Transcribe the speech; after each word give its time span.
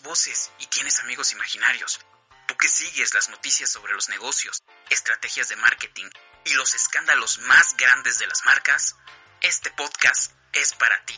escuchas 0.00 0.02
voces 0.02 0.50
y 0.58 0.66
tienes 0.66 1.00
amigos 1.00 1.32
imaginarios. 1.32 2.00
Tú 2.46 2.56
que 2.56 2.68
sigues 2.68 3.14
las 3.14 3.28
noticias 3.28 3.70
sobre 3.70 3.94
los 3.94 4.08
negocios, 4.08 4.62
estrategias 4.90 5.48
de 5.48 5.56
marketing 5.56 6.08
y 6.44 6.54
los 6.54 6.74
escándalos 6.74 7.38
más 7.46 7.76
grandes 7.76 8.18
de 8.18 8.26
las 8.26 8.44
marcas. 8.44 8.96
Este 9.40 9.70
podcast 9.70 10.32
es 10.52 10.74
para 10.74 11.04
ti. 11.04 11.14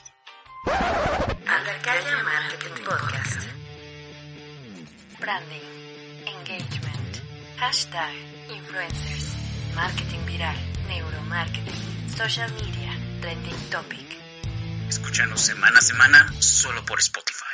Andacaya 1.46 2.22
Marketing 2.22 2.84
Podcast. 2.84 3.48
Branding, 5.19 6.27
engagement, 6.27 7.22
hashtag, 7.58 8.14
influencers, 8.50 9.34
marketing 9.74 10.27
viral, 10.27 10.56
neuromarketing, 10.88 12.10
social 12.16 12.50
media, 12.52 12.92
trending 13.20 13.70
topic. 13.70 14.06
Escúchanos 14.88 15.41
semana 15.41 15.78
a 15.78 15.83
semana 15.83 16.34
solo 16.41 16.84
por 16.84 16.98
Spotify. 17.00 17.52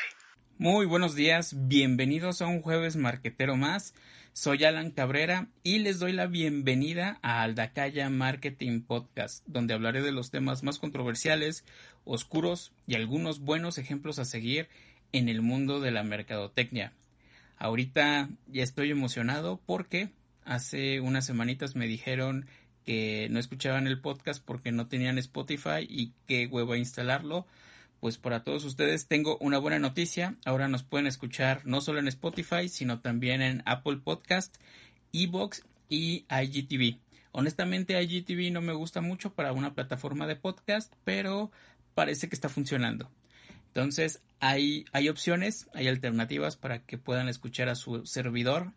Muy 0.60 0.86
buenos 0.86 1.14
días, 1.14 1.54
bienvenidos 1.68 2.42
a 2.42 2.48
un 2.48 2.62
jueves 2.62 2.96
marquetero 2.96 3.56
más. 3.56 3.94
Soy 4.32 4.64
Alan 4.64 4.90
Cabrera 4.90 5.46
y 5.62 5.78
les 5.78 6.00
doy 6.00 6.12
la 6.12 6.26
bienvenida 6.26 7.20
a 7.22 7.42
Aldacaya 7.42 8.10
Marketing 8.10 8.80
Podcast, 8.80 9.44
donde 9.46 9.74
hablaré 9.74 10.02
de 10.02 10.10
los 10.10 10.32
temas 10.32 10.64
más 10.64 10.80
controversiales, 10.80 11.64
oscuros 12.04 12.72
y 12.88 12.96
algunos 12.96 13.38
buenos 13.38 13.78
ejemplos 13.78 14.18
a 14.18 14.24
seguir 14.24 14.68
en 15.12 15.28
el 15.28 15.42
mundo 15.42 15.78
de 15.78 15.92
la 15.92 16.02
mercadotecnia. 16.02 16.92
Ahorita 17.56 18.28
ya 18.48 18.64
estoy 18.64 18.90
emocionado 18.90 19.60
porque 19.64 20.08
hace 20.44 21.00
unas 21.00 21.24
semanitas 21.24 21.76
me 21.76 21.86
dijeron 21.86 22.46
que 22.84 23.28
no 23.30 23.38
escuchaban 23.38 23.86
el 23.86 24.00
podcast 24.00 24.44
porque 24.44 24.72
no 24.72 24.88
tenían 24.88 25.18
Spotify 25.18 25.86
y 25.88 26.14
que 26.26 26.48
huevo 26.48 26.72
a 26.72 26.78
instalarlo 26.78 27.46
pues 28.00 28.18
para 28.18 28.44
todos 28.44 28.64
ustedes 28.64 29.08
tengo 29.08 29.38
una 29.38 29.58
buena 29.58 29.78
noticia. 29.78 30.36
Ahora 30.44 30.68
nos 30.68 30.82
pueden 30.82 31.06
escuchar 31.06 31.62
no 31.64 31.80
solo 31.80 31.98
en 31.98 32.08
Spotify, 32.08 32.68
sino 32.68 33.00
también 33.00 33.42
en 33.42 33.62
Apple 33.66 33.98
Podcast, 34.04 34.56
Evox 35.12 35.64
y 35.88 36.24
IGTV. 36.30 36.98
Honestamente, 37.32 38.00
IGTV 38.00 38.52
no 38.52 38.60
me 38.60 38.72
gusta 38.72 39.00
mucho 39.00 39.34
para 39.34 39.52
una 39.52 39.74
plataforma 39.74 40.26
de 40.26 40.36
podcast, 40.36 40.92
pero 41.04 41.50
parece 41.94 42.28
que 42.28 42.34
está 42.34 42.48
funcionando. 42.48 43.10
Entonces, 43.68 44.22
hay, 44.40 44.84
hay 44.92 45.08
opciones, 45.08 45.68
hay 45.74 45.88
alternativas 45.88 46.56
para 46.56 46.84
que 46.84 46.98
puedan 46.98 47.28
escuchar 47.28 47.68
a 47.68 47.74
su 47.74 48.06
servidor. 48.06 48.72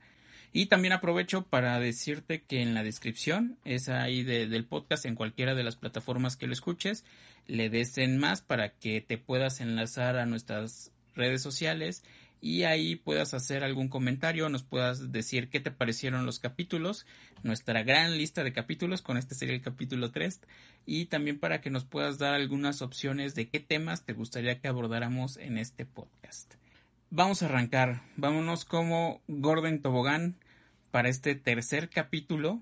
Y 0.54 0.66
también 0.66 0.94
aprovecho 0.94 1.44
para 1.44 1.80
decirte 1.80 2.42
que 2.44 2.62
en 2.62 2.74
la 2.74 2.84
descripción 2.84 3.58
es 3.64 3.88
ahí 3.88 4.24
del 4.24 4.66
podcast, 4.66 5.06
en 5.06 5.16
cualquiera 5.16 5.56
de 5.56 5.64
las 5.64 5.78
plataformas 5.78 6.36
que 6.36 6.48
lo 6.48 6.54
escuches, 6.54 7.06
le 7.48 7.70
des 7.70 7.98
en 7.98 8.18
más 8.18 8.42
para 8.42 8.74
que 8.74 9.00
te 9.02 9.18
puedas 9.18 9.62
enlazar 9.62 10.18
a 10.18 10.26
nuestras 10.26 10.92
redes 11.16 11.42
sociales 11.42 12.04
y 12.42 12.64
ahí 12.64 12.96
puedas 12.96 13.34
hacer 13.34 13.64
algún 13.64 13.88
comentario, 13.88 14.50
nos 14.50 14.64
puedas 14.64 15.12
decir 15.12 15.50
qué 15.50 15.60
te 15.60 15.72
parecieron 15.72 16.26
los 16.26 16.40
capítulos, 16.40 17.06
nuestra 17.44 17.84
gran 17.84 18.18
lista 18.18 18.44
de 18.44 18.52
capítulos, 18.52 19.02
con 19.04 19.18
este 19.18 19.36
sería 19.36 19.54
el 19.54 19.62
capítulo 19.62 20.12
3, 20.12 20.42
y 20.88 21.06
también 21.06 21.40
para 21.40 21.62
que 21.62 21.70
nos 21.70 21.86
puedas 21.86 22.18
dar 22.18 22.34
algunas 22.34 22.82
opciones 22.82 23.36
de 23.36 23.48
qué 23.48 23.60
temas 23.60 24.06
te 24.06 24.14
gustaría 24.14 24.60
que 24.60 24.68
abordáramos 24.68 25.38
en 25.38 25.60
este 25.60 25.86
podcast. 25.86 26.61
Vamos 27.14 27.44
a 27.44 27.48
arrancar, 27.48 28.04
vámonos 28.16 28.64
como 28.64 29.22
Gordon 29.28 29.82
Tobogán 29.82 30.38
para 30.92 31.10
este 31.10 31.36
tercer 31.36 31.90
capítulo. 31.90 32.62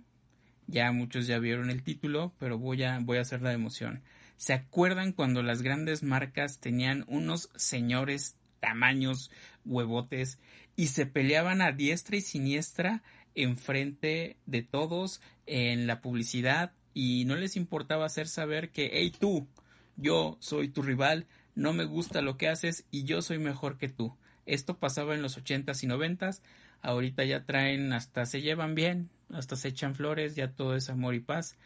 Ya 0.65 0.91
muchos 0.91 1.27
ya 1.27 1.37
vieron 1.37 1.69
el 1.69 1.83
título, 1.83 2.33
pero 2.39 2.57
voy 2.57 2.81
a, 2.81 2.97
voy 2.99 3.19
a 3.19 3.21
hacer 3.21 3.43
la 3.43 3.53
emoción. 3.53 4.01
¿Se 4.37 4.53
acuerdan 4.53 5.13
cuando 5.13 5.43
las 5.43 5.61
grandes 5.61 6.01
marcas 6.01 6.59
tenían 6.59 7.05
unos 7.07 7.51
señores 7.55 8.37
tamaños 8.59 9.29
huevotes 9.65 10.39
y 10.75 10.87
se 10.87 11.05
peleaban 11.05 11.61
a 11.61 11.71
diestra 11.71 12.17
y 12.17 12.21
siniestra 12.21 13.03
enfrente 13.35 14.37
de 14.47 14.63
todos 14.63 15.21
en 15.45 15.85
la 15.85 16.01
publicidad 16.01 16.71
y 16.95 17.23
no 17.25 17.35
les 17.35 17.55
importaba 17.55 18.07
hacer 18.07 18.27
saber 18.27 18.71
que, 18.71 18.89
hey 18.93 19.11
tú, 19.11 19.47
yo 19.95 20.37
soy 20.39 20.69
tu 20.69 20.81
rival, 20.81 21.27
no 21.53 21.71
me 21.71 21.85
gusta 21.85 22.23
lo 22.23 22.35
que 22.35 22.47
haces 22.47 22.87
y 22.89 23.03
yo 23.03 23.21
soy 23.21 23.37
mejor 23.37 23.77
que 23.77 23.89
tú. 23.89 24.17
Esto 24.53 24.77
pasaba 24.77 25.15
en 25.15 25.21
los 25.21 25.37
ochentas 25.37 25.83
y 25.83 25.87
noventas, 25.87 26.41
ahorita 26.81 27.23
ya 27.23 27.43
traen 27.45 27.93
hasta 27.93 28.25
se 28.25 28.41
llevan 28.41 28.75
bien, 28.75 29.09
hasta 29.31 29.55
se 29.55 29.69
echan 29.69 29.95
flores, 29.95 30.35
ya 30.35 30.51
todo 30.51 30.75
es 30.75 30.89
amor 30.89 31.15
y 31.15 31.19
paz 31.19 31.57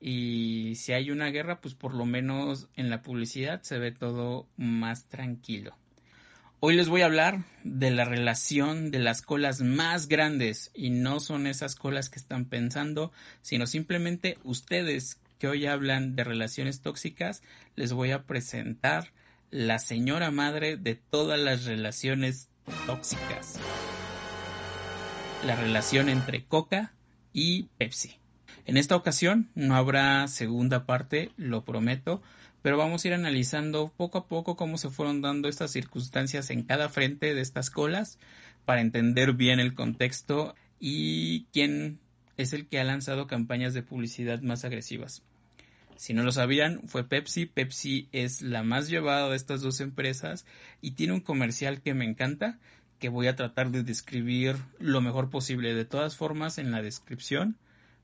y 0.00 0.74
si 0.76 0.92
hay 0.92 1.10
una 1.10 1.30
guerra, 1.30 1.60
pues 1.60 1.74
por 1.74 1.94
lo 1.94 2.06
menos 2.06 2.68
en 2.76 2.90
la 2.90 3.02
publicidad 3.02 3.62
se 3.62 3.78
ve 3.78 3.92
todo 3.92 4.46
más 4.56 5.06
tranquilo. 5.06 5.76
Hoy 6.60 6.74
les 6.74 6.88
voy 6.88 7.02
a 7.02 7.06
hablar 7.06 7.44
de 7.62 7.90
la 7.90 8.04
relación 8.04 8.90
de 8.90 8.98
las 8.98 9.22
colas 9.22 9.60
más 9.60 10.08
grandes 10.08 10.70
y 10.74 10.90
no 10.90 11.20
son 11.20 11.46
esas 11.46 11.76
colas 11.76 12.10
que 12.10 12.18
están 12.18 12.46
pensando, 12.46 13.12
sino 13.42 13.66
simplemente 13.66 14.38
ustedes 14.42 15.20
que 15.38 15.46
hoy 15.46 15.66
hablan 15.66 16.16
de 16.16 16.24
relaciones 16.24 16.80
tóxicas, 16.80 17.42
les 17.76 17.92
voy 17.92 18.10
a 18.10 18.24
presentar 18.24 19.12
la 19.50 19.78
señora 19.78 20.30
madre 20.30 20.76
de 20.76 20.94
todas 20.94 21.38
las 21.38 21.64
relaciones 21.64 22.50
tóxicas. 22.86 23.58
La 25.44 25.56
relación 25.56 26.08
entre 26.08 26.44
Coca 26.44 26.92
y 27.32 27.64
Pepsi. 27.78 28.16
En 28.66 28.76
esta 28.76 28.96
ocasión 28.96 29.50
no 29.54 29.76
habrá 29.76 30.28
segunda 30.28 30.84
parte, 30.84 31.30
lo 31.36 31.64
prometo, 31.64 32.22
pero 32.60 32.76
vamos 32.76 33.04
a 33.04 33.08
ir 33.08 33.14
analizando 33.14 33.92
poco 33.96 34.18
a 34.18 34.26
poco 34.26 34.56
cómo 34.56 34.76
se 34.76 34.90
fueron 34.90 35.22
dando 35.22 35.48
estas 35.48 35.70
circunstancias 35.70 36.50
en 36.50 36.64
cada 36.64 36.88
frente 36.88 37.34
de 37.34 37.40
estas 37.40 37.70
colas 37.70 38.18
para 38.66 38.82
entender 38.82 39.32
bien 39.32 39.60
el 39.60 39.74
contexto 39.74 40.54
y 40.78 41.44
quién 41.52 41.98
es 42.36 42.52
el 42.52 42.66
que 42.66 42.80
ha 42.80 42.84
lanzado 42.84 43.26
campañas 43.26 43.72
de 43.72 43.82
publicidad 43.82 44.42
más 44.42 44.64
agresivas. 44.64 45.22
Si 45.98 46.14
no 46.14 46.22
lo 46.22 46.32
sabían, 46.32 46.80
fue 46.86 47.04
Pepsi. 47.04 47.44
Pepsi 47.44 48.08
es 48.12 48.40
la 48.40 48.62
más 48.62 48.88
llevada 48.88 49.28
de 49.28 49.36
estas 49.36 49.60
dos 49.60 49.80
empresas 49.80 50.46
y 50.80 50.92
tiene 50.92 51.12
un 51.12 51.20
comercial 51.20 51.82
que 51.82 51.92
me 51.92 52.06
encanta, 52.06 52.58
que 52.98 53.10
voy 53.10 53.26
a 53.26 53.36
tratar 53.36 53.70
de 53.70 53.82
describir 53.82 54.56
lo 54.78 55.02
mejor 55.02 55.28
posible. 55.28 55.74
De 55.74 55.84
todas 55.84 56.16
formas, 56.16 56.56
en 56.56 56.70
la 56.70 56.80
descripción 56.80 57.58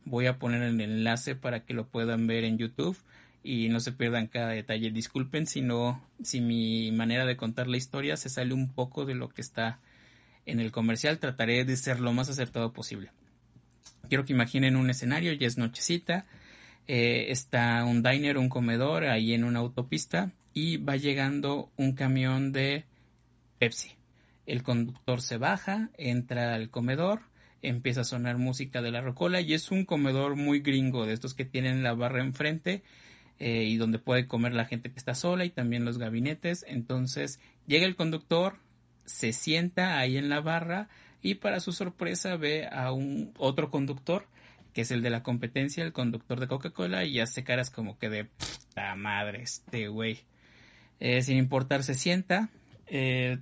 Voy 0.06 0.26
a 0.26 0.38
poner 0.38 0.62
el 0.62 0.80
enlace 0.80 1.34
para 1.34 1.64
que 1.64 1.72
lo 1.72 1.88
puedan 1.88 2.26
ver 2.26 2.44
en 2.44 2.58
YouTube 2.58 2.96
y 3.42 3.68
no 3.68 3.80
se 3.80 3.92
pierdan 3.92 4.26
cada 4.26 4.48
detalle. 4.48 4.90
Disculpen 4.90 5.46
si 5.46 5.62
no, 5.62 6.02
si 6.22 6.42
mi 6.42 6.92
manera 6.92 7.24
de 7.24 7.36
contar 7.36 7.68
la 7.68 7.78
historia 7.78 8.16
se 8.18 8.28
sale 8.28 8.52
un 8.52 8.72
poco 8.72 9.06
de 9.06 9.14
lo 9.14 9.30
que 9.30 9.40
está 9.40 9.80
en 10.44 10.60
el 10.60 10.72
comercial. 10.72 11.18
Trataré 11.18 11.64
de 11.64 11.76
ser 11.76 12.00
lo 12.00 12.12
más 12.12 12.28
acertado 12.28 12.72
posible. 12.74 13.12
Quiero 14.08 14.26
que 14.26 14.34
imaginen 14.34 14.76
un 14.76 14.90
escenario, 14.90 15.32
ya 15.32 15.46
es 15.46 15.56
nochecita, 15.56 16.26
eh, 16.86 17.26
está 17.30 17.84
un 17.84 18.02
diner, 18.02 18.38
un 18.38 18.48
comedor 18.48 19.04
ahí 19.04 19.32
en 19.32 19.44
una 19.44 19.60
autopista 19.60 20.32
y 20.52 20.76
va 20.76 20.96
llegando 20.96 21.70
un 21.76 21.92
camión 21.92 22.52
de 22.52 22.84
Pepsi. 23.58 23.92
El 24.46 24.62
conductor 24.62 25.22
se 25.22 25.38
baja, 25.38 25.90
entra 25.96 26.54
al 26.54 26.68
comedor, 26.70 27.22
empieza 27.62 28.02
a 28.02 28.04
sonar 28.04 28.36
música 28.36 28.82
de 28.82 28.90
la 28.90 29.00
rocola 29.00 29.40
y 29.40 29.54
es 29.54 29.70
un 29.70 29.84
comedor 29.84 30.36
muy 30.36 30.60
gringo, 30.60 31.06
de 31.06 31.14
estos 31.14 31.34
que 31.34 31.46
tienen 31.46 31.82
la 31.82 31.94
barra 31.94 32.22
enfrente 32.22 32.82
eh, 33.38 33.64
y 33.64 33.76
donde 33.76 33.98
puede 33.98 34.26
comer 34.26 34.52
la 34.52 34.66
gente 34.66 34.90
que 34.90 34.98
está 34.98 35.14
sola 35.14 35.44
y 35.44 35.50
también 35.50 35.84
los 35.84 35.98
gabinetes. 35.98 36.64
Entonces 36.68 37.40
llega 37.66 37.86
el 37.86 37.96
conductor, 37.96 38.58
se 39.06 39.32
sienta 39.32 39.98
ahí 39.98 40.18
en 40.18 40.28
la 40.28 40.40
barra 40.40 40.88
y 41.22 41.36
para 41.36 41.60
su 41.60 41.72
sorpresa 41.72 42.36
ve 42.36 42.68
a 42.70 42.92
un 42.92 43.32
otro 43.38 43.70
conductor 43.70 44.26
que 44.74 44.82
es 44.82 44.90
el 44.90 45.02
de 45.02 45.10
la 45.10 45.22
competencia, 45.22 45.84
el 45.84 45.92
conductor 45.92 46.40
de 46.40 46.48
Coca-Cola 46.48 47.04
y 47.04 47.20
hace 47.20 47.44
caras 47.44 47.70
como 47.70 47.96
que 47.98 48.10
de 48.10 48.24
puta 48.24 48.94
madre 48.96 49.42
este 49.42 49.88
güey. 49.88 50.20
Eh, 51.00 51.22
sin 51.22 51.38
importar 51.38 51.82
se 51.84 51.94
sienta, 51.94 52.50
eh, 52.86 53.38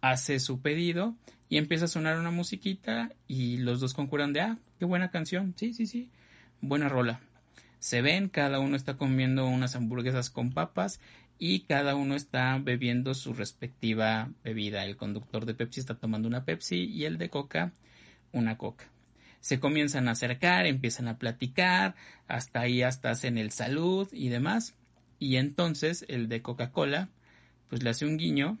hace 0.00 0.38
su 0.38 0.60
pedido 0.60 1.16
y 1.48 1.56
empieza 1.56 1.86
a 1.86 1.88
sonar 1.88 2.18
una 2.18 2.30
musiquita 2.30 3.10
y 3.26 3.56
los 3.56 3.80
dos 3.80 3.94
concuran 3.94 4.32
de, 4.32 4.42
ah, 4.42 4.58
qué 4.78 4.84
buena 4.84 5.10
canción, 5.10 5.54
sí, 5.56 5.72
sí, 5.72 5.86
sí, 5.86 6.10
buena 6.60 6.88
rola. 6.88 7.20
Se 7.78 8.02
ven, 8.02 8.28
cada 8.28 8.60
uno 8.60 8.76
está 8.76 8.98
comiendo 8.98 9.46
unas 9.46 9.74
hamburguesas 9.74 10.28
con 10.28 10.52
papas 10.52 11.00
y 11.38 11.60
cada 11.60 11.94
uno 11.94 12.14
está 12.14 12.58
bebiendo 12.58 13.14
su 13.14 13.32
respectiva 13.32 14.30
bebida. 14.44 14.84
El 14.84 14.96
conductor 14.96 15.46
de 15.46 15.54
Pepsi 15.54 15.80
está 15.80 15.94
tomando 15.94 16.28
una 16.28 16.44
Pepsi 16.44 16.84
y 16.84 17.06
el 17.06 17.16
de 17.16 17.30
Coca 17.30 17.72
una 18.32 18.58
Coca. 18.58 18.84
Se 19.40 19.58
comienzan 19.58 20.08
a 20.08 20.12
acercar, 20.12 20.66
empiezan 20.66 21.08
a 21.08 21.18
platicar, 21.18 21.94
hasta 22.28 22.60
ahí 22.60 22.82
hasta 22.82 23.10
hacen 23.10 23.38
el 23.38 23.50
salud 23.50 24.08
y 24.12 24.28
demás. 24.28 24.74
Y 25.18 25.36
entonces 25.36 26.04
el 26.08 26.28
de 26.28 26.42
Coca-Cola 26.42 27.08
pues 27.68 27.82
le 27.82 27.90
hace 27.90 28.04
un 28.04 28.16
guiño 28.16 28.58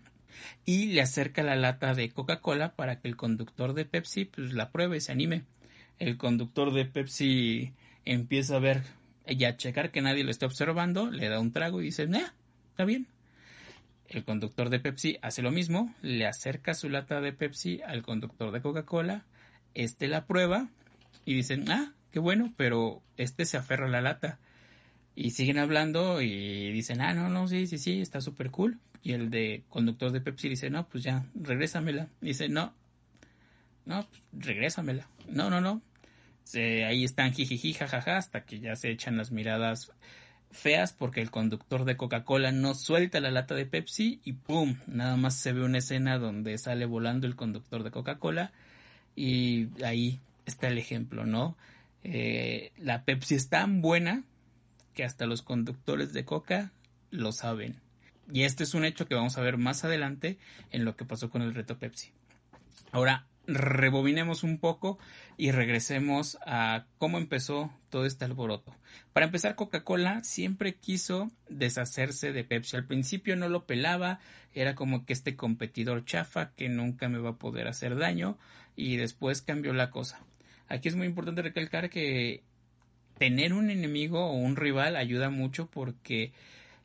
y 0.64 0.86
le 0.86 1.02
acerca 1.02 1.42
la 1.42 1.56
lata 1.56 1.94
de 1.94 2.10
Coca-Cola 2.10 2.76
para 2.76 3.00
que 3.00 3.08
el 3.08 3.16
conductor 3.16 3.74
de 3.74 3.84
Pepsi 3.84 4.24
pues 4.24 4.52
la 4.52 4.70
pruebe 4.70 4.98
y 4.98 5.00
se 5.00 5.12
anime. 5.12 5.44
El 5.98 6.16
conductor 6.16 6.72
de 6.72 6.84
Pepsi 6.86 7.74
empieza 8.04 8.56
a 8.56 8.60
ver 8.60 8.82
y 9.26 9.44
a 9.44 9.56
checar 9.56 9.90
que 9.90 10.00
nadie 10.00 10.24
lo 10.24 10.30
esté 10.30 10.46
observando, 10.46 11.10
le 11.10 11.28
da 11.28 11.40
un 11.40 11.52
trago 11.52 11.80
y 11.80 11.86
dice, 11.86 12.06
nah, 12.06 12.30
está 12.70 12.84
bien. 12.84 13.06
El 14.08 14.24
conductor 14.24 14.70
de 14.70 14.80
Pepsi 14.80 15.18
hace 15.22 15.42
lo 15.42 15.52
mismo, 15.52 15.94
le 16.02 16.26
acerca 16.26 16.74
su 16.74 16.88
lata 16.88 17.20
de 17.20 17.32
Pepsi 17.32 17.80
al 17.86 18.02
conductor 18.02 18.50
de 18.50 18.60
Coca-Cola, 18.60 19.24
este 19.74 20.08
la 20.08 20.26
prueba 20.26 20.68
y 21.24 21.34
dicen, 21.34 21.70
ah, 21.70 21.94
qué 22.10 22.18
bueno, 22.18 22.52
pero 22.56 23.02
este 23.16 23.44
se 23.44 23.56
aferra 23.56 23.86
a 23.86 23.90
la 23.90 24.00
lata. 24.00 24.38
Y 25.14 25.30
siguen 25.30 25.58
hablando 25.58 26.22
y 26.22 26.70
dicen, 26.72 27.00
ah, 27.00 27.14
no, 27.14 27.28
no, 27.28 27.46
sí, 27.48 27.66
sí, 27.66 27.78
sí, 27.78 28.00
está 28.00 28.20
súper 28.20 28.50
cool. 28.50 28.78
Y 29.02 29.12
el 29.12 29.30
de 29.30 29.64
conductor 29.68 30.12
de 30.12 30.20
Pepsi 30.20 30.48
dice, 30.48 30.70
no, 30.70 30.88
pues 30.88 31.02
ya, 31.04 31.26
regrésamela. 31.34 32.08
Dice, 32.20 32.48
no, 32.48 32.74
no, 33.84 34.06
pues, 34.08 34.22
regrésamela. 34.46 35.08
No, 35.28 35.50
no, 35.50 35.60
no. 35.60 35.82
ahí 36.54 37.04
están 37.04 37.32
jijiji, 37.32 37.72
jajaja, 37.74 38.16
hasta 38.16 38.44
que 38.44 38.60
ya 38.60 38.76
se 38.76 38.90
echan 38.90 39.16
las 39.16 39.30
miradas 39.30 39.92
feas 40.50 40.92
porque 40.92 41.20
el 41.20 41.30
conductor 41.30 41.84
de 41.84 41.96
Coca-Cola 41.96 42.52
no 42.52 42.74
suelta 42.74 43.20
la 43.20 43.30
lata 43.30 43.54
de 43.54 43.66
Pepsi 43.66 44.20
y 44.24 44.32
¡pum! 44.32 44.78
Nada 44.86 45.16
más 45.16 45.36
se 45.36 45.52
ve 45.52 45.62
una 45.62 45.78
escena 45.78 46.18
donde 46.18 46.58
sale 46.58 46.86
volando 46.86 47.26
el 47.26 47.36
conductor 47.36 47.84
de 47.84 47.90
Coca-Cola 47.90 48.52
y 49.20 49.68
ahí 49.84 50.18
está 50.46 50.68
el 50.68 50.78
ejemplo, 50.78 51.26
¿no? 51.26 51.54
Eh, 52.04 52.72
la 52.78 53.04
Pepsi 53.04 53.34
es 53.34 53.50
tan 53.50 53.82
buena 53.82 54.24
que 54.94 55.04
hasta 55.04 55.26
los 55.26 55.42
conductores 55.42 56.14
de 56.14 56.24
Coca 56.24 56.72
lo 57.10 57.30
saben. 57.30 57.76
Y 58.32 58.44
este 58.44 58.64
es 58.64 58.72
un 58.72 58.86
hecho 58.86 59.06
que 59.06 59.14
vamos 59.14 59.36
a 59.36 59.42
ver 59.42 59.58
más 59.58 59.84
adelante 59.84 60.38
en 60.70 60.86
lo 60.86 60.96
que 60.96 61.04
pasó 61.04 61.28
con 61.28 61.42
el 61.42 61.52
reto 61.52 61.78
Pepsi. 61.78 62.12
Ahora, 62.92 63.26
rebobinemos 63.46 64.42
un 64.42 64.56
poco 64.56 64.98
y 65.36 65.50
regresemos 65.50 66.38
a 66.46 66.86
cómo 66.96 67.18
empezó 67.18 67.70
todo 67.90 68.06
este 68.06 68.24
alboroto. 68.24 68.74
Para 69.12 69.26
empezar, 69.26 69.54
Coca-Cola 69.54 70.24
siempre 70.24 70.76
quiso 70.76 71.30
deshacerse 71.50 72.32
de 72.32 72.44
Pepsi. 72.44 72.74
Al 72.74 72.86
principio 72.86 73.36
no 73.36 73.50
lo 73.50 73.66
pelaba, 73.66 74.18
era 74.54 74.74
como 74.74 75.04
que 75.04 75.12
este 75.12 75.36
competidor 75.36 76.06
chafa 76.06 76.52
que 76.52 76.70
nunca 76.70 77.10
me 77.10 77.18
va 77.18 77.30
a 77.30 77.38
poder 77.38 77.68
hacer 77.68 77.98
daño 77.98 78.38
y 78.80 78.96
después 78.96 79.42
cambió 79.42 79.72
la 79.72 79.90
cosa. 79.90 80.20
Aquí 80.68 80.88
es 80.88 80.96
muy 80.96 81.06
importante 81.06 81.42
recalcar 81.42 81.90
que 81.90 82.42
tener 83.18 83.52
un 83.52 83.70
enemigo 83.70 84.26
o 84.26 84.32
un 84.32 84.56
rival 84.56 84.96
ayuda 84.96 85.30
mucho 85.30 85.66
porque 85.66 86.32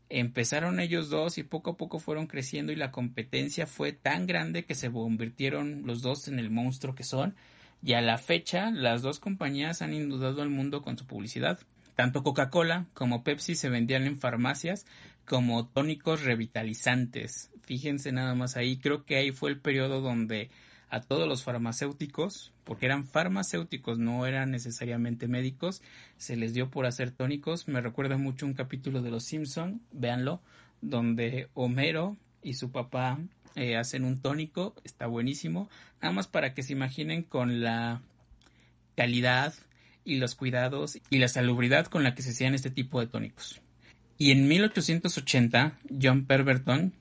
Empezaron 0.10 0.80
ellos 0.80 1.10
dos 1.10 1.40
y 1.40 1.44
poco 1.44 1.72
a 1.72 1.78
poco 1.78 1.98
fueron 1.98 2.28
creciendo 2.28 2.72
y 2.72 2.76
la 2.76 2.92
competencia 2.92 3.66
fue 3.66 3.92
tan 3.92 4.28
grande 4.28 4.64
que 4.64 4.76
se 4.76 4.92
convirtieron 4.92 5.88
los 5.88 6.04
dos 6.04 6.28
en 6.28 6.38
el 6.38 6.52
monstruo 6.52 6.94
que 6.94 7.04
son 7.04 7.36
y 7.82 7.94
a 7.94 8.02
la 8.02 8.20
fecha 8.20 8.70
las 8.70 9.02
dos 9.02 9.20
compañías 9.20 9.82
han 9.82 9.94
inundado 9.94 10.44
al 10.44 10.50
mundo 10.50 10.84
con 10.84 10.98
su 10.98 11.08
publicidad. 11.08 11.60
Tanto 11.96 12.22
Coca-Cola 12.22 12.86
como 12.94 13.24
Pepsi 13.24 13.56
se 13.56 13.70
vendían 13.70 14.04
en 14.04 14.20
farmacias 14.20 14.86
como 15.26 15.68
tónicos 15.68 16.24
revitalizantes. 16.24 17.50
Fíjense 17.64 18.12
nada 18.12 18.36
más 18.36 18.58
ahí, 18.58 18.78
creo 18.78 19.06
que 19.06 19.16
ahí 19.16 19.32
fue 19.32 19.50
el 19.50 19.60
periodo 19.60 20.02
donde 20.02 20.52
a 20.90 21.02
todos 21.02 21.28
los 21.28 21.44
farmacéuticos, 21.44 22.54
porque 22.64 22.86
eran 22.86 23.06
farmacéuticos, 23.06 23.98
no 24.00 24.26
eran 24.26 24.52
necesariamente 24.52 25.28
médicos, 25.28 25.82
se 26.18 26.36
les 26.36 26.54
dio 26.54 26.70
por 26.70 26.86
hacer 26.86 27.12
tónicos. 27.12 27.68
Me 27.68 27.82
recuerda 27.82 28.18
mucho 28.18 28.46
un 28.46 28.54
capítulo 28.54 29.02
de 29.02 29.12
Los 29.12 29.26
Simpson, 29.26 29.82
véanlo, 29.92 30.42
donde 30.82 31.50
Homero 31.54 32.18
y 32.44 32.54
su 32.54 32.72
papá 32.72 33.20
eh, 33.56 33.78
hacen 33.78 34.04
un 34.04 34.22
tónico, 34.22 34.76
está 34.84 35.08
buenísimo, 35.08 35.70
nada 36.02 36.14
más 36.14 36.28
para 36.28 36.54
que 36.54 36.64
se 36.64 36.74
imaginen 36.74 37.24
con 37.24 37.62
la 37.62 38.02
calidad 38.96 39.54
y 40.04 40.18
los 40.18 40.36
cuidados 40.36 41.00
y 41.10 41.18
la 41.18 41.28
salubridad 41.28 41.88
con 41.88 42.04
la 42.04 42.16
que 42.16 42.22
se 42.22 42.30
hacían 42.32 42.54
este 42.54 42.70
tipo 42.70 43.00
de 43.00 43.08
tónicos. 43.08 43.62
Y 44.18 44.32
en 44.32 44.48
1880, 44.48 45.78
John 46.02 46.26
Perverton, 46.26 46.94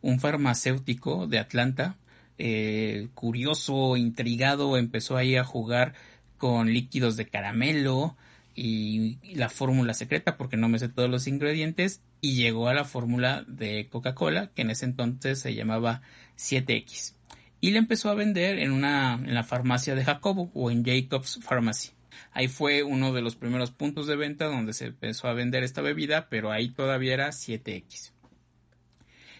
un 0.00 0.20
farmacéutico 0.20 1.26
de 1.26 1.38
Atlanta, 1.38 1.96
eh, 2.38 3.08
curioso, 3.14 3.96
intrigado, 3.96 4.76
empezó 4.76 5.16
ahí 5.16 5.36
a 5.36 5.44
jugar 5.44 5.94
con 6.38 6.72
líquidos 6.72 7.16
de 7.16 7.26
caramelo 7.26 8.16
y 8.54 9.18
la 9.34 9.48
fórmula 9.48 9.94
secreta 9.94 10.36
porque 10.36 10.56
no 10.56 10.68
me 10.68 10.78
sé 10.78 10.88
todos 10.88 11.10
los 11.10 11.26
ingredientes 11.26 12.00
y 12.20 12.34
llegó 12.34 12.68
a 12.68 12.74
la 12.74 12.84
fórmula 12.84 13.44
de 13.46 13.88
Coca-Cola 13.88 14.50
que 14.54 14.62
en 14.62 14.70
ese 14.70 14.84
entonces 14.84 15.40
se 15.40 15.54
llamaba 15.54 16.02
7X 16.36 17.14
y 17.60 17.70
le 17.70 17.78
empezó 17.78 18.10
a 18.10 18.14
vender 18.14 18.58
en 18.58 18.72
una 18.72 19.14
en 19.14 19.34
la 19.34 19.44
farmacia 19.44 19.94
de 19.94 20.04
Jacobo 20.04 20.50
o 20.54 20.70
en 20.70 20.84
Jacobs 20.84 21.40
Pharmacy. 21.42 21.90
Ahí 22.32 22.48
fue 22.48 22.82
uno 22.82 23.12
de 23.12 23.22
los 23.22 23.36
primeros 23.36 23.70
puntos 23.70 24.06
de 24.06 24.16
venta 24.16 24.46
donde 24.46 24.72
se 24.72 24.86
empezó 24.86 25.28
a 25.28 25.34
vender 25.34 25.62
esta 25.64 25.82
bebida, 25.82 26.28
pero 26.28 26.52
ahí 26.52 26.68
todavía 26.68 27.14
era 27.14 27.28
7X. 27.28 28.12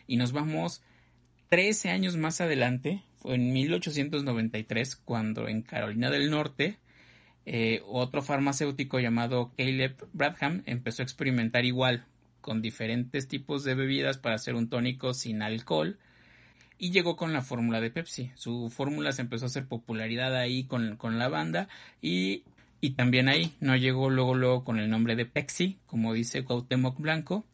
Y 0.06 0.16
nos 0.16 0.32
vamos 0.32 0.82
13 1.48 1.90
años 1.90 2.16
más 2.16 2.40
adelante, 2.40 3.02
fue 3.16 3.34
en 3.34 3.52
1893, 3.52 4.96
cuando 4.96 5.48
en 5.48 5.62
Carolina 5.62 6.10
del 6.10 6.30
Norte, 6.30 6.78
eh, 7.46 7.80
otro 7.86 8.20
farmacéutico 8.20 9.00
llamado 9.00 9.52
Caleb 9.56 9.96
Bradham 10.12 10.62
empezó 10.66 11.02
a 11.02 11.04
experimentar 11.04 11.64
igual 11.64 12.04
con 12.42 12.60
diferentes 12.60 13.26
tipos 13.26 13.64
de 13.64 13.74
bebidas 13.74 14.18
para 14.18 14.34
hacer 14.34 14.54
un 14.54 14.68
tónico 14.68 15.14
sin 15.14 15.40
alcohol 15.40 15.98
y 16.76 16.90
llegó 16.90 17.16
con 17.16 17.32
la 17.32 17.40
fórmula 17.40 17.80
de 17.80 17.90
Pepsi. 17.90 18.30
Su 18.34 18.70
fórmula 18.70 19.12
se 19.12 19.22
empezó 19.22 19.46
a 19.46 19.48
hacer 19.48 19.66
popularidad 19.66 20.36
ahí 20.36 20.64
con, 20.64 20.96
con 20.96 21.18
la 21.18 21.28
banda 21.28 21.68
y, 22.02 22.44
y, 22.82 22.90
también 22.90 23.28
ahí 23.28 23.54
no 23.60 23.74
llegó 23.76 24.10
luego, 24.10 24.34
luego 24.34 24.64
con 24.64 24.78
el 24.78 24.90
nombre 24.90 25.16
de 25.16 25.24
Pepsi, 25.24 25.78
como 25.86 26.12
dice 26.12 26.44
Cuauhtémoc 26.44 27.00
Blanco, 27.00 27.46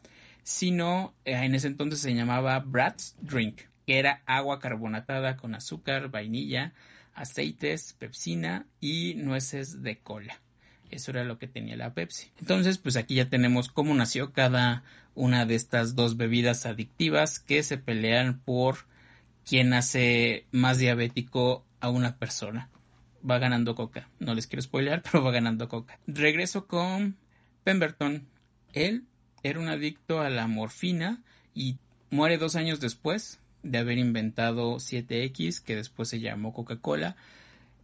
sino 0.42 1.14
eh, 1.24 1.34
en 1.34 1.54
ese 1.54 1.68
entonces 1.68 2.00
se 2.00 2.14
llamaba 2.14 2.58
Brad's 2.58 3.16
Drink 3.20 3.62
que 3.86 3.98
era 3.98 4.22
agua 4.26 4.60
carbonatada 4.60 5.36
con 5.36 5.54
azúcar, 5.54 6.10
vainilla, 6.10 6.72
aceites, 7.14 7.94
pepsina 7.98 8.66
y 8.80 9.14
nueces 9.14 9.82
de 9.82 9.98
cola. 9.98 10.40
Eso 10.90 11.10
era 11.10 11.24
lo 11.24 11.38
que 11.38 11.48
tenía 11.48 11.76
la 11.76 11.94
Pepsi. 11.94 12.30
Entonces, 12.38 12.78
pues 12.78 12.96
aquí 12.96 13.16
ya 13.16 13.28
tenemos 13.28 13.68
cómo 13.68 13.94
nació 13.94 14.32
cada 14.32 14.84
una 15.14 15.46
de 15.46 15.54
estas 15.54 15.94
dos 15.94 16.16
bebidas 16.16 16.66
adictivas 16.66 17.40
que 17.40 17.62
se 17.62 17.78
pelean 17.78 18.40
por 18.40 18.86
quién 19.44 19.72
hace 19.72 20.46
más 20.52 20.78
diabético 20.78 21.64
a 21.80 21.88
una 21.90 22.16
persona. 22.16 22.70
Va 23.28 23.38
ganando 23.38 23.74
Coca. 23.74 24.08
No 24.20 24.34
les 24.34 24.46
quiero 24.46 24.62
spoilear, 24.62 25.02
pero 25.10 25.24
va 25.24 25.32
ganando 25.32 25.68
Coca. 25.68 25.98
Regreso 26.06 26.66
con 26.66 27.16
Pemberton. 27.64 28.28
Él 28.72 29.04
era 29.42 29.60
un 29.60 29.68
adicto 29.68 30.20
a 30.20 30.30
la 30.30 30.46
morfina 30.46 31.22
y 31.54 31.78
muere 32.10 32.38
dos 32.38 32.56
años 32.56 32.80
después 32.80 33.40
de 33.64 33.78
haber 33.78 33.98
inventado 33.98 34.76
7X, 34.76 35.60
que 35.60 35.74
después 35.74 36.08
se 36.08 36.20
llamó 36.20 36.52
Coca-Cola, 36.52 37.16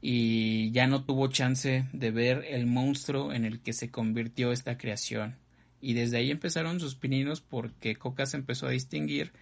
y 0.00 0.70
ya 0.70 0.87
no 0.87 1.04
tuvo 1.04 1.28
chance 1.28 1.87
de 1.92 2.10
ver 2.10 2.44
el 2.49 2.66
monstruo 2.66 3.32
en 3.32 3.44
el 3.44 3.60
que 3.60 3.72
se 3.72 3.90
convirtió 3.90 4.52
esta 4.52 4.78
creación. 4.78 5.37
Y 5.80 5.94
desde 5.94 6.18
ahí 6.18 6.30
empezaron 6.30 6.80
sus 6.80 6.94
pininos 6.94 7.40
porque 7.40 7.96
Coca 7.96 8.26
se 8.26 8.37
empezó 8.37 8.66
a 8.66 8.70
distinguir 8.70 9.32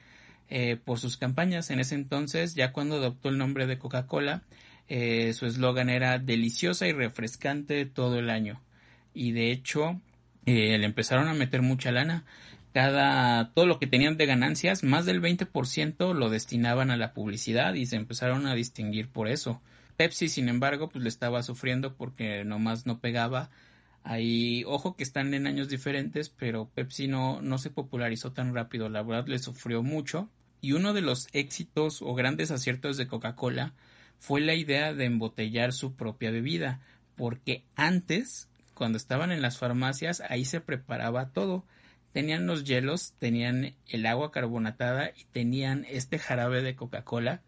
eh, 0.49 0.77
por 0.83 0.99
sus 0.99 1.17
campañas. 1.17 1.71
En 1.71 1.81
ese 1.81 1.95
entonces, 1.95 2.55
ya 2.55 2.73
cuando 2.73 2.97
adoptó 2.97 3.29
el 3.29 3.39
nombre 3.39 3.67
de 3.67 3.79
Coca-Cola, 3.79 4.43
eh, 4.89 5.33
su 5.35 5.47
eslogan 5.47 5.91
era 5.91 6.19
deliciosa 6.19 6.87
y 6.87 6.93
refrescante 6.93 7.85
todo 7.87 8.19
el 8.19 8.31
año. 8.31 8.61
Y 9.15 9.33
de 9.33 9.53
hecho, 9.53 10.01
eh, 10.47 10.79
le 10.79 10.87
empezaron 10.87 11.29
a 11.29 11.35
meter 11.35 11.63
mucha 11.63 11.93
lana 11.93 12.25
cada 12.73 13.53
todo 13.55 13.67
lo 13.67 13.79
que 13.79 13.87
tenían 13.87 14.17
de 14.17 14.27
ganancias, 14.27 14.85
más 14.85 15.07
del 15.07 15.21
20% 15.23 16.15
lo 16.15 16.31
destinaban 16.31 16.91
a 16.91 16.97
la 16.97 17.13
publicidad 17.13 17.75
y 17.75 17.87
se 17.87 17.97
empezaron 17.97 18.47
a 18.47 18.55
distinguir 18.55 19.09
por 19.09 19.29
eso. 19.29 19.61
Pepsi, 19.97 20.29
sin 20.29 20.49
embargo, 20.49 20.89
pues 20.89 21.03
le 21.03 21.09
estaba 21.09 21.43
sufriendo 21.43 21.97
porque 21.97 22.45
nomás 22.45 22.87
no 22.87 23.01
pegaba. 23.01 23.51
Ahí, 24.05 24.63
ojo 24.67 24.97
que 24.97 25.03
están 25.03 25.35
en 25.35 25.47
años 25.47 25.69
diferentes, 25.69 26.29
pero 26.29 26.71
Pepsi 26.75 27.09
no, 27.09 27.43
no 27.43 27.59
se 27.59 27.71
popularizó 27.71 28.33
tan 28.33 28.55
rápido, 28.55 28.89
la 28.89 29.03
verdad 29.03 29.27
le 29.27 29.39
sufrió 29.39 29.83
mucho. 29.83 30.31
Y 30.61 30.73
uno 30.73 30.93
de 30.93 31.03
los 31.03 31.29
éxitos 31.33 32.01
o 32.03 32.15
grandes 32.15 32.51
aciertos 32.51 32.97
de 32.97 33.07
Coca-Cola 33.07 33.75
fue 34.19 34.41
la 34.41 34.55
idea 34.55 34.95
de 34.95 35.05
embotellar 35.05 35.73
su 35.73 35.95
propia 35.95 36.31
bebida, 36.31 36.81
porque 37.17 37.65
antes 37.77 38.49
cuando 38.79 38.97
estaban 38.97 39.33
en 39.33 39.43
las 39.43 39.59
farmacias, 39.59 40.23
ahí 40.29 40.45
se 40.45 40.61
preparaba 40.61 41.31
todo. 41.31 41.65
Tenían 42.19 42.49
los 42.49 42.65
hielos, 42.65 43.15
tenían 43.21 43.77
el 43.87 44.05
agua 44.05 44.33
carbonatada 44.33 45.13
y 45.17 45.23
tenían 45.27 45.87
este 45.89 46.19
jarabe 46.19 46.63
de 46.63 46.75
Coca-Cola 46.75 47.43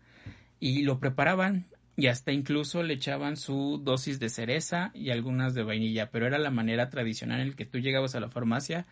y 0.60 0.82
lo 0.82 1.00
preparaban 1.00 1.66
y 1.96 2.06
hasta 2.06 2.30
incluso 2.30 2.84
le 2.84 2.94
echaban 2.94 3.36
su 3.36 3.80
dosis 3.82 4.20
de 4.20 4.28
cereza 4.28 4.92
y 4.94 5.10
algunas 5.10 5.54
de 5.54 5.64
vainilla, 5.64 6.12
pero 6.12 6.28
era 6.28 6.38
la 6.38 6.52
manera 6.52 6.88
tradicional 6.88 7.40
en 7.40 7.50
la 7.50 7.56
que 7.56 7.66
tú 7.66 7.78
llegabas 7.78 8.14
a 8.14 8.20
la 8.20 8.28
farmacia 8.28 8.86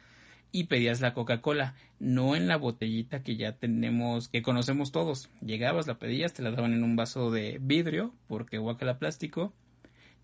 y 0.51 0.65
pedías 0.65 1.01
la 1.01 1.15
Coca-Cola, 1.15 1.77
no 2.01 2.35
en 2.35 2.49
la 2.49 2.57
botellita 2.57 3.23
que 3.23 3.37
ya 3.37 3.53
tenemos, 3.53 4.29
que 4.29 4.43
conocemos 4.43 4.91
todos. 4.91 5.31
Llegabas, 5.43 5.87
la 5.87 6.01
pedías, 6.01 6.33
te 6.33 6.43
la 6.43 6.51
daban 6.51 6.73
en 6.73 6.83
un 6.83 6.97
vaso 6.97 7.31
de 7.31 7.59
vidrio, 7.63 8.13
porque 8.27 8.59
guacala 8.59 8.99
plástico, 8.99 9.53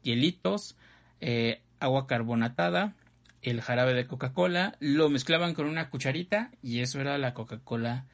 hielitos, 0.03 0.77
eh, 1.21 1.61
agua 1.79 2.09
carbonatada, 2.09 2.97
el 3.45 3.61
jarabe 3.61 3.95
de 3.95 4.07
Coca-Cola, 4.07 4.77
lo 4.81 5.09
mezclaban 5.09 5.55
con 5.55 5.67
una 5.67 5.91
cucharita 5.91 6.51
y 6.63 6.81
eso 6.81 7.01
era 7.01 7.19
la 7.19 7.35
Coca-Cola 7.35 8.07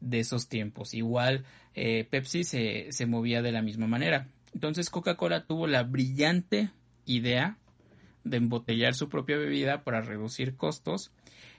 de 0.00 0.20
esos 0.20 0.48
tiempos. 0.48 0.94
Igual 0.94 1.44
eh, 1.74 2.06
Pepsi 2.10 2.44
se, 2.44 2.86
se 2.90 3.06
movía 3.06 3.42
de 3.42 3.52
la 3.52 3.62
misma 3.62 3.86
manera. 3.86 4.28
Entonces 4.54 4.90
Coca-Cola 4.90 5.44
tuvo 5.46 5.66
la 5.66 5.82
brillante 5.82 6.70
idea 7.06 7.58
de 8.24 8.36
embotellar 8.36 8.94
su 8.94 9.08
propia 9.08 9.36
bebida 9.36 9.84
para 9.84 10.00
reducir 10.00 10.56
costos 10.56 11.12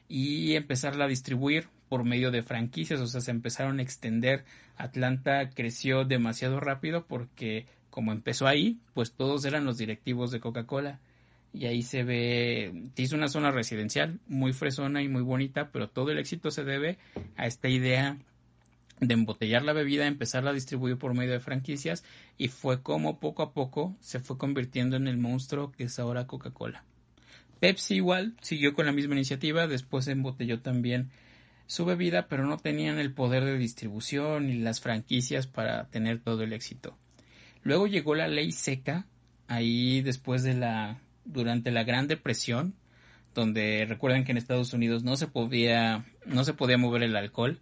y 0.07 0.55
empezarla 0.55 1.05
a 1.05 1.09
distribuir 1.09 1.69
por 1.87 2.03
medio 2.03 2.31
de 2.31 2.43
franquicias, 2.43 2.99
o 3.01 3.07
sea, 3.07 3.21
se 3.21 3.31
empezaron 3.31 3.79
a 3.79 3.81
extender. 3.81 4.45
Atlanta 4.77 5.49
creció 5.49 6.05
demasiado 6.05 6.59
rápido 6.59 7.05
porque 7.05 7.65
como 7.89 8.11
empezó 8.13 8.47
ahí, 8.47 8.79
pues 8.93 9.13
todos 9.13 9.45
eran 9.45 9.65
los 9.65 9.77
directivos 9.77 10.31
de 10.31 10.39
Coca-Cola. 10.39 10.99
Y 11.53 11.65
ahí 11.65 11.81
se 11.81 12.03
ve, 12.03 12.89
hizo 12.95 13.15
una 13.15 13.27
zona 13.27 13.51
residencial 13.51 14.19
muy 14.27 14.53
fresona 14.53 15.01
y 15.01 15.09
muy 15.09 15.21
bonita, 15.21 15.69
pero 15.71 15.89
todo 15.89 16.11
el 16.11 16.17
éxito 16.17 16.49
se 16.49 16.63
debe 16.63 16.97
a 17.35 17.45
esta 17.45 17.67
idea 17.67 18.17
de 19.01 19.15
embotellar 19.15 19.63
la 19.63 19.73
bebida, 19.73 20.05
empezarla 20.05 20.51
a 20.51 20.53
distribuir 20.53 20.97
por 20.97 21.13
medio 21.13 21.31
de 21.31 21.39
franquicias 21.39 22.03
y 22.37 22.47
fue 22.47 22.81
como 22.81 23.19
poco 23.19 23.41
a 23.41 23.51
poco 23.51 23.95
se 23.99 24.19
fue 24.19 24.37
convirtiendo 24.37 24.95
en 24.95 25.07
el 25.07 25.17
monstruo 25.17 25.71
que 25.71 25.85
es 25.85 25.99
ahora 25.99 26.27
Coca-Cola. 26.27 26.85
Pepsi 27.59 27.95
igual 27.95 28.35
siguió 28.41 28.73
con 28.73 28.85
la 28.85 28.91
misma 28.91 29.15
iniciativa, 29.15 29.67
después 29.67 30.07
embotelló 30.07 30.61
también 30.61 31.09
su 31.65 31.85
bebida, 31.85 32.27
pero 32.27 32.45
no 32.45 32.57
tenían 32.57 32.99
el 32.99 33.13
poder 33.13 33.43
de 33.43 33.57
distribución 33.57 34.47
ni 34.47 34.55
las 34.59 34.81
franquicias 34.81 35.47
para 35.47 35.87
tener 35.87 36.19
todo 36.19 36.43
el 36.43 36.53
éxito. 36.53 36.97
Luego 37.63 37.87
llegó 37.87 38.13
la 38.13 38.27
ley 38.27 38.51
seca, 38.51 39.07
ahí 39.47 40.01
después 40.01 40.43
de 40.43 40.53
la, 40.53 40.99
durante 41.25 41.71
la 41.71 41.83
Gran 41.83 42.07
Depresión, 42.07 42.75
donde 43.33 43.85
recuerden 43.87 44.23
que 44.23 44.31
en 44.31 44.37
Estados 44.37 44.73
Unidos 44.73 45.03
no 45.03 45.17
se 45.17 45.27
podía, 45.27 46.05
no 46.25 46.43
se 46.43 46.53
podía 46.53 46.77
mover 46.77 47.03
el 47.03 47.15
alcohol, 47.15 47.59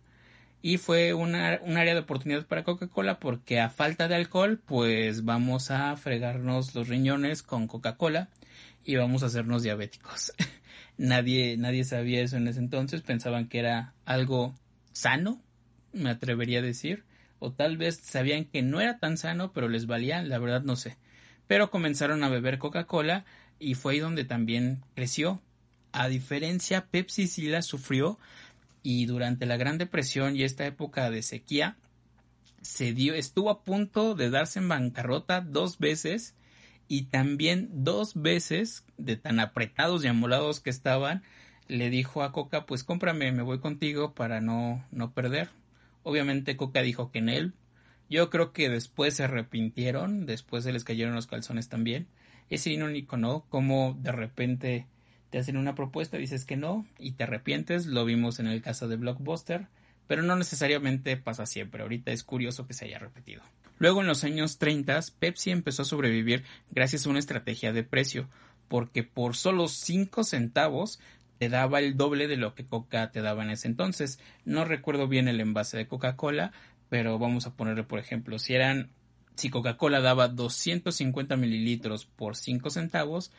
y 0.62 0.78
fue 0.78 1.13
una, 1.13 1.60
un 1.63 1.78
área 1.78 1.94
de 1.94 2.01
oportunidad 2.01 2.46
para 2.46 2.63
Coca-Cola 2.63 3.20
porque 3.20 3.60
a 3.62 3.70
falta 3.70 4.08
de 4.08 4.16
alcohol 4.16 4.60
pues 4.66 5.24
vamos 5.24 5.72
a 5.72 5.96
fregarnos 5.96 6.75
los 6.75 6.89
riñones 6.89 7.44
con 7.44 7.68
Coca-Cola 7.68 8.30
y 8.84 8.96
vamos 8.98 9.24
a 9.24 9.28
hacernos 9.28 9.63
diabéticos. 9.63 10.34
nadie, 10.98 11.56
nadie 11.58 11.86
sabía 11.86 12.22
eso 12.22 12.38
en 12.38 12.48
ese 12.48 12.60
entonces, 12.60 13.01
pensaban 13.01 13.48
que 13.48 13.60
era 13.60 13.94
algo 14.06 14.54
sano, 14.92 15.42
me 15.94 16.10
atrevería 16.10 16.60
a 16.60 16.63
decir, 16.63 17.06
o 17.39 17.51
tal 17.54 17.78
vez 17.78 17.98
sabían 18.04 18.46
que 18.46 18.62
no 18.62 18.82
era 18.82 19.00
tan 19.00 19.18
sano, 19.18 19.54
pero 19.54 19.70
les 19.70 19.88
valía, 19.88 20.22
la 20.22 20.38
verdad 20.39 20.62
no 20.62 20.75
sé. 20.75 20.98
Pero 21.48 21.72
comenzaron 21.72 22.24
a 22.24 22.30
beber 22.30 22.60
Coca-Cola 22.60 23.25
y 23.60 23.75
fue 23.75 23.94
ahí 23.94 24.00
donde 24.00 24.25
también 24.25 24.84
creció. 24.96 25.42
A 25.92 26.08
diferencia, 26.08 26.88
Pepsi 26.88 27.28
sí 27.28 27.48
la 27.48 27.62
sufrió, 27.62 28.20
y 28.84 29.06
durante 29.06 29.46
la 29.46 29.58
Gran 29.58 29.78
Depresión 29.78 30.36
y 30.36 30.44
esta 30.44 30.66
época 30.66 31.10
de 31.10 31.22
sequía 31.22 31.78
se 32.62 32.94
dio, 32.94 33.13
estuvo 33.13 33.50
a 33.50 33.63
punto 33.63 34.16
de 34.16 34.30
darse 34.30 34.60
en 34.60 34.68
bancarrota 34.68 35.42
dos 35.42 35.80
veces 35.80 36.36
y 36.88 37.04
también 37.04 37.70
dos 37.72 38.13
veces 38.16 38.86
de 38.98 39.16
tan 39.16 39.39
apretados 39.39 40.04
y 40.04 40.08
amolados 40.08 40.60
que 40.60 40.70
estaban 40.70 41.24
le 41.68 41.89
dijo 41.89 42.24
a 42.24 42.32
Coca 42.32 42.66
pues 42.66 42.84
cómprame 42.84 43.32
me 43.32 43.44
voy 43.44 43.60
contigo 43.60 44.16
para 44.16 44.42
no 44.42 44.84
no 44.92 45.13
perder 45.13 45.50
obviamente 46.01 46.58
Coca 46.58 46.82
dijo 46.82 47.12
que 47.12 47.20
en 47.20 47.30
él. 47.30 47.54
Yo 48.10 48.32
creo 48.32 48.54
que 48.54 48.70
después 48.70 49.13
se 49.13 49.25
arrepintieron 49.25 50.25
después 50.25 50.63
se 50.63 50.74
les 50.74 50.84
cayeron 50.84 51.13
los 51.16 51.28
calzones 51.28 51.70
también 51.70 52.08
es 52.50 52.65
irónico 52.68 53.18
no 53.18 53.46
como 53.50 53.98
de 54.00 54.12
repente 54.12 54.88
te 55.29 55.38
hacen 55.38 55.58
una 55.58 55.75
propuesta, 55.75 56.18
dices 56.18 56.46
que 56.46 56.58
no 56.58 56.86
y 56.98 57.12
te 57.12 57.24
arrepientes, 57.24 57.86
lo 57.86 58.06
vimos 58.06 58.39
en 58.39 58.48
el 58.48 58.62
caso 58.62 58.88
de 58.88 58.98
Blockbuster, 58.98 59.68
pero 60.08 60.24
no 60.24 60.36
necesariamente 60.36 61.18
pasa 61.18 61.46
siempre, 61.46 61.84
ahorita 61.84 62.12
es 62.12 62.24
curioso 62.24 62.65
que 62.65 62.74
se 62.74 62.86
haya 62.86 62.98
repetido. 63.00 63.44
Luego 63.77 64.01
en 64.01 64.08
los 64.08 64.24
años 64.24 64.58
30 64.58 65.00
Pepsi 65.20 65.51
empezó 65.51 65.84
a 65.84 65.86
sobrevivir 65.86 66.44
gracias 66.72 67.06
a 67.06 67.10
una 67.10 67.20
estrategia 67.20 67.72
de 67.72 67.84
precio, 67.84 68.27
porque 68.68 69.03
por 69.03 69.36
solo 69.36 69.68
5 69.68 70.24
centavos 70.24 71.00
te 71.38 71.48
daba 71.48 71.79
el 71.79 71.96
doble 71.96 72.27
de 72.27 72.38
lo 72.38 72.53
que 72.53 72.65
Coca 72.65 73.12
te 73.12 73.22
daba 73.22 73.44
en 73.44 73.51
ese 73.51 73.68
entonces. 73.68 74.20
No 74.44 74.65
recuerdo 74.65 75.08
bien 75.08 75.27
el 75.27 75.39
envase 75.39 75.77
de 75.77 75.88
Coca-Cola, 75.88 76.51
pero 76.89 77.18
vamos 77.18 77.48
a 77.48 77.53
ponerle 77.53 77.84
por 77.84 78.00
ejemplo, 78.00 78.39
si 78.39 78.53
eran 78.53 78.89
si 79.39 79.50
Coca-Cola 79.50 80.01
daba 80.01 80.27
250 80.27 81.36
mililitros 81.38 82.05
por 82.05 82.36
5 82.36 82.69
centavos, 82.69 83.31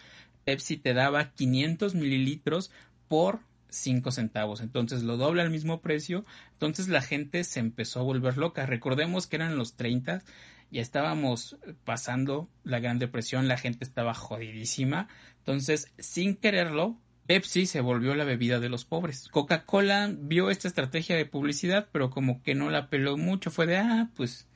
Pepsi 0.44 0.76
te 0.76 0.94
daba 0.94 1.32
500 1.32 1.94
mililitros 1.94 2.70
por 3.08 3.40
5 3.68 4.10
centavos. 4.10 4.60
Entonces 4.60 5.02
lo 5.02 5.16
doble 5.16 5.42
al 5.42 5.50
mismo 5.50 5.80
precio. 5.80 6.24
Entonces 6.52 6.88
la 6.88 7.02
gente 7.02 7.44
se 7.44 7.60
empezó 7.60 8.00
a 8.00 8.04
volver 8.04 8.36
loca. 8.38 8.66
Recordemos 8.66 9.26
que 9.26 9.36
eran 9.36 9.56
los 9.56 9.76
30. 9.76 10.22
Ya 10.70 10.82
estábamos 10.82 11.56
pasando 11.84 12.48
la 12.64 12.80
Gran 12.80 12.98
Depresión. 12.98 13.46
La 13.46 13.58
gente 13.58 13.84
estaba 13.84 14.14
jodidísima. 14.14 15.08
Entonces, 15.38 15.92
sin 15.98 16.36
quererlo, 16.36 16.98
Pepsi 17.26 17.66
se 17.66 17.80
volvió 17.80 18.14
la 18.14 18.24
bebida 18.24 18.58
de 18.58 18.68
los 18.68 18.84
pobres. 18.84 19.28
Coca-Cola 19.30 20.10
vio 20.18 20.50
esta 20.50 20.68
estrategia 20.68 21.16
de 21.16 21.26
publicidad, 21.26 21.88
pero 21.92 22.10
como 22.10 22.42
que 22.42 22.54
no 22.54 22.70
la 22.70 22.88
peló 22.88 23.16
mucho. 23.16 23.50
Fue 23.50 23.66
de, 23.66 23.76
ah, 23.76 24.10
pues 24.16 24.48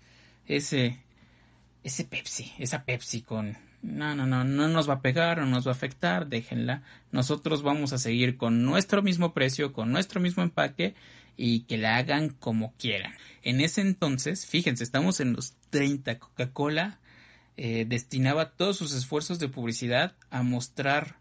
ese, 0.46 1.03
ese 1.84 2.04
Pepsi, 2.04 2.52
esa 2.58 2.84
Pepsi 2.84 3.22
con 3.22 3.56
no, 3.82 4.14
no, 4.14 4.26
no, 4.26 4.44
no 4.44 4.68
nos 4.68 4.88
va 4.88 4.94
a 4.94 5.02
pegar, 5.02 5.38
no 5.38 5.46
nos 5.46 5.66
va 5.66 5.72
a 5.72 5.74
afectar, 5.74 6.26
déjenla. 6.26 6.82
Nosotros 7.12 7.62
vamos 7.62 7.92
a 7.92 7.98
seguir 7.98 8.38
con 8.38 8.64
nuestro 8.64 9.02
mismo 9.02 9.34
precio, 9.34 9.74
con 9.74 9.92
nuestro 9.92 10.22
mismo 10.22 10.42
empaque 10.42 10.94
y 11.36 11.60
que 11.60 11.76
la 11.76 11.98
hagan 11.98 12.30
como 12.30 12.72
quieran. 12.78 13.12
En 13.42 13.60
ese 13.60 13.82
entonces, 13.82 14.46
fíjense, 14.46 14.82
estamos 14.82 15.20
en 15.20 15.34
los 15.34 15.54
30. 15.68 16.18
Coca-Cola 16.18 16.98
eh, 17.58 17.84
destinaba 17.86 18.52
todos 18.52 18.78
sus 18.78 18.94
esfuerzos 18.94 19.38
de 19.38 19.48
publicidad 19.48 20.14
a 20.30 20.42
mostrar 20.42 21.18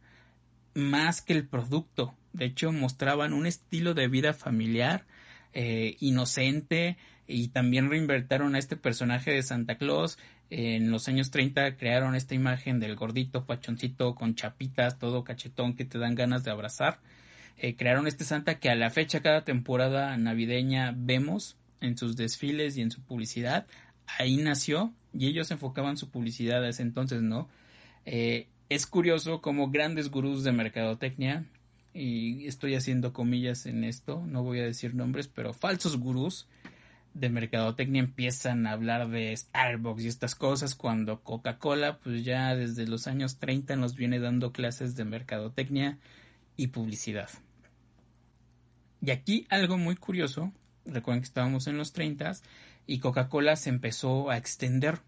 más 0.74 1.22
que 1.22 1.34
el 1.34 1.46
producto. 1.46 2.16
De 2.32 2.46
hecho, 2.46 2.72
mostraban 2.72 3.34
un 3.34 3.46
estilo 3.46 3.94
de 3.94 4.08
vida 4.08 4.34
familiar, 4.34 5.06
eh, 5.52 5.98
inocente, 6.00 6.98
y 7.28 7.50
también 7.50 7.90
reinvertaron 7.90 8.56
a 8.56 8.60
este 8.60 8.76
personaje 8.76 9.32
de 9.32 9.44
Santa 9.44 9.78
Claus 9.78 10.18
en 10.56 10.92
los 10.92 11.08
años 11.08 11.32
30 11.32 11.78
crearon 11.78 12.14
esta 12.14 12.36
imagen 12.36 12.80
del 12.80 12.96
gordito 12.96 13.46
pachoncito 13.46 14.14
con 14.14 14.36
chapitas, 14.36 15.00
todo 15.00 15.24
cachetón 15.24 15.76
que 15.76 15.84
te 15.84 15.98
dan 15.98 16.14
ganas 16.14 16.44
de 16.44 16.52
abrazar. 16.52 17.00
Eh, 17.58 17.76
crearon 17.76 18.06
este 18.06 18.24
Santa 18.24 18.60
que 18.60 18.70
a 18.70 18.76
la 18.76 18.92
fecha 18.92 19.22
cada 19.22 19.46
temporada 19.46 20.16
navideña 20.18 20.94
vemos 20.96 21.58
en 21.82 21.98
sus 21.98 22.16
desfiles 22.16 22.78
y 22.78 22.82
en 22.82 22.92
su 22.92 23.02
publicidad. 23.02 23.66
Ahí 24.20 24.38
nació 24.38 24.94
y 25.12 25.26
ellos 25.26 25.50
enfocaban 25.50 25.98
su 25.98 26.12
publicidad 26.12 26.64
a 26.64 26.70
ese 26.70 26.84
entonces, 26.84 27.24
¿no? 27.24 27.50
Eh, 28.06 28.48
es 28.70 28.86
curioso 28.86 29.42
como 29.42 29.72
grandes 29.72 30.12
gurús 30.12 30.44
de 30.44 30.52
mercadotecnia, 30.52 31.46
y 31.94 32.48
estoy 32.48 32.76
haciendo 32.76 33.14
comillas 33.14 33.68
en 33.68 33.84
esto, 33.84 34.24
no 34.26 34.44
voy 34.44 34.60
a 34.60 34.64
decir 34.64 34.96
nombres, 34.96 35.28
pero 35.28 35.54
falsos 35.54 35.98
gurús, 35.98 36.48
de 37.14 37.30
mercadotecnia 37.30 38.02
empiezan 38.02 38.66
a 38.66 38.72
hablar 38.72 39.10
de 39.10 39.36
Starbucks 39.36 40.04
y 40.04 40.08
estas 40.08 40.36
cosas 40.36 40.76
cuando 40.76 41.22
Coca-Cola 41.22 42.00
pues 42.00 42.26
ya 42.26 42.56
desde 42.56 42.88
los 42.88 43.08
años 43.08 43.38
30 43.38 43.76
nos 43.76 43.96
viene 43.96 44.20
dando 44.20 44.52
clases 44.52 44.96
de 44.96 45.06
mercadotecnia 45.06 46.00
y 46.58 46.68
publicidad. 46.68 47.30
Y 49.02 49.12
aquí 49.12 49.46
algo 49.50 49.78
muy 49.78 49.96
curioso, 49.96 50.52
recuerden 50.86 51.22
que 51.22 51.28
estábamos 51.28 51.68
en 51.68 51.78
los 51.78 51.94
30 51.94 52.34
y 52.88 53.00
Coca-Cola 53.00 53.56
se 53.56 53.70
empezó 53.70 54.30
a 54.30 54.38
extender. 54.38 55.00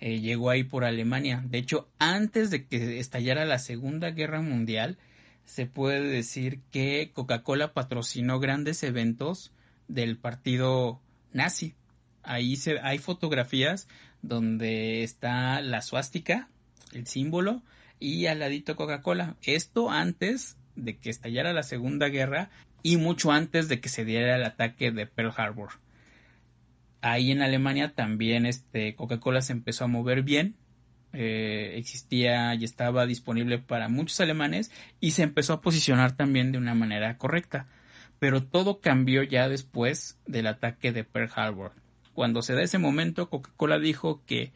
Eh, 0.00 0.20
llegó 0.20 0.50
ahí 0.50 0.64
por 0.64 0.84
Alemania. 0.84 1.42
De 1.44 1.58
hecho, 1.58 1.88
antes 1.98 2.50
de 2.50 2.66
que 2.66 2.98
estallara 2.98 3.44
la 3.44 3.58
Segunda 3.58 4.10
Guerra 4.10 4.40
Mundial, 4.42 4.96
se 5.44 5.66
puede 5.66 6.02
decir 6.02 6.60
que 6.70 7.10
Coca-Cola 7.14 7.72
patrocinó 7.72 8.38
grandes 8.38 8.82
eventos 8.82 9.52
del 9.88 10.16
partido 10.18 11.00
nazi. 11.32 11.74
Ahí 12.22 12.56
se, 12.56 12.78
hay 12.80 12.98
fotografías 12.98 13.88
donde 14.22 15.02
está 15.02 15.60
la 15.60 15.82
suástica, 15.82 16.48
el 16.92 17.06
símbolo, 17.06 17.62
y 17.98 18.26
al 18.26 18.40
ladito 18.40 18.76
Coca-Cola. 18.76 19.36
Esto 19.42 19.90
antes 19.90 20.56
de 20.76 20.96
que 20.96 21.10
estallara 21.10 21.52
la 21.52 21.62
Segunda 21.62 22.08
Guerra 22.08 22.50
y 22.82 22.96
mucho 22.96 23.32
antes 23.32 23.68
de 23.68 23.80
que 23.80 23.88
se 23.88 24.04
diera 24.04 24.36
el 24.36 24.44
ataque 24.44 24.92
de 24.92 25.06
Pearl 25.06 25.32
Harbor. 25.36 25.70
Ahí 27.00 27.30
en 27.30 27.42
Alemania 27.42 27.94
también 27.94 28.46
este 28.46 28.94
Coca-Cola 28.94 29.40
se 29.42 29.52
empezó 29.52 29.84
a 29.84 29.88
mover 29.88 30.22
bien. 30.22 30.56
Eh, 31.14 31.74
existía 31.76 32.54
y 32.54 32.64
estaba 32.64 33.06
disponible 33.06 33.58
para 33.58 33.88
muchos 33.88 34.20
alemanes 34.20 34.70
y 35.00 35.12
se 35.12 35.22
empezó 35.22 35.54
a 35.54 35.60
posicionar 35.62 36.12
también 36.12 36.52
de 36.52 36.58
una 36.58 36.74
manera 36.74 37.16
correcta. 37.16 37.66
Pero 38.18 38.42
todo 38.42 38.80
cambió 38.80 39.22
ya 39.22 39.48
después 39.48 40.18
del 40.26 40.46
ataque 40.46 40.92
de 40.92 41.04
Pearl 41.04 41.30
Harbor. 41.34 41.72
Cuando 42.14 42.42
se 42.42 42.54
da 42.54 42.62
ese 42.62 42.78
momento, 42.78 43.30
Coca-Cola 43.30 43.78
dijo 43.78 44.22
que 44.26 44.52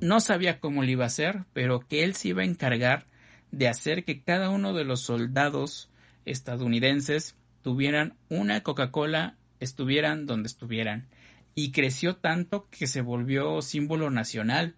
no 0.00 0.20
sabía 0.20 0.58
cómo 0.60 0.82
lo 0.82 0.90
iba 0.90 1.04
a 1.04 1.08
hacer, 1.08 1.44
pero 1.52 1.80
que 1.80 2.02
él 2.02 2.14
se 2.14 2.28
iba 2.28 2.42
a 2.42 2.46
encargar 2.46 3.06
de 3.52 3.68
hacer 3.68 4.04
que 4.04 4.22
cada 4.22 4.50
uno 4.50 4.72
de 4.72 4.84
los 4.84 5.00
soldados 5.00 5.90
estadounidenses 6.24 7.36
tuvieran 7.62 8.16
una 8.28 8.62
Coca-Cola, 8.62 9.36
estuvieran 9.60 10.26
donde 10.26 10.48
estuvieran. 10.48 11.08
Y 11.54 11.72
creció 11.72 12.16
tanto 12.16 12.68
que 12.70 12.86
se 12.86 13.00
volvió 13.00 13.60
símbolo 13.60 14.10
nacional. 14.10 14.76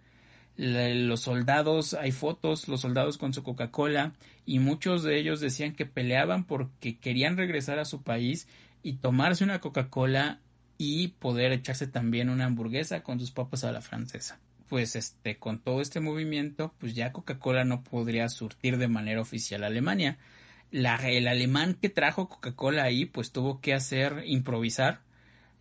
Los 0.55 1.21
soldados, 1.21 1.93
hay 1.95 2.11
fotos, 2.11 2.67
los 2.67 2.81
soldados 2.81 3.17
con 3.17 3.33
su 3.33 3.43
Coca-Cola, 3.43 4.13
y 4.45 4.59
muchos 4.59 5.03
de 5.03 5.17
ellos 5.17 5.39
decían 5.39 5.73
que 5.73 5.85
peleaban 5.85 6.45
porque 6.45 6.97
querían 6.97 7.37
regresar 7.37 7.79
a 7.79 7.85
su 7.85 8.03
país 8.03 8.47
y 8.83 8.93
tomarse 8.93 9.43
una 9.43 9.59
Coca-Cola 9.59 10.39
y 10.77 11.09
poder 11.09 11.51
echarse 11.51 11.87
también 11.87 12.29
una 12.29 12.45
hamburguesa 12.45 13.03
con 13.03 13.19
sus 13.19 13.31
papas 13.31 13.63
a 13.63 13.71
la 13.71 13.81
francesa 13.81 14.39
pues 14.73 14.95
este, 14.95 15.37
con 15.37 15.59
todo 15.59 15.81
este 15.81 15.99
movimiento, 15.99 16.73
pues 16.79 16.95
ya 16.95 17.11
Coca-Cola 17.11 17.63
no 17.63 17.83
podría 17.83 18.27
surtir 18.27 18.79
de 18.79 18.87
manera 18.87 19.21
oficial 19.21 19.63
a 19.63 19.67
Alemania. 19.67 20.17
El 20.71 21.27
alemán 21.27 21.77
que 21.79 21.89
trajo 21.89 22.27
Coca-Cola 22.27 22.81
ahí, 22.81 23.05
pues 23.05 23.31
tuvo 23.31 23.61
que 23.61 23.75
hacer 23.75 24.23
improvisar 24.25 25.01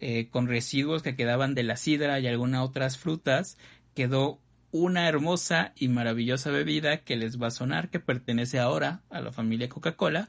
eh, 0.01 0.29
con 0.31 0.49
residuos 0.49 1.03
que 1.03 1.15
quedaban 1.15 1.55
de 1.55 1.63
la 1.63 1.77
sidra 1.77 2.21
y 2.21 2.27
algunas 2.27 2.63
otras 2.63 2.97
frutas, 2.97 3.59
quedó 3.95 4.41
una 4.73 5.07
hermosa 5.07 5.73
y 5.77 5.89
maravillosa 5.89 6.51
bebida 6.51 6.99
que 6.99 7.17
les 7.17 7.41
va 7.41 7.49
a 7.49 7.53
sonar, 7.53 7.91
que 7.91 8.01
pertenece 8.01 8.59
ahora 8.59 9.03
a 9.11 9.21
la 9.21 9.31
familia 9.31 9.69
Coca-Cola, 9.69 10.29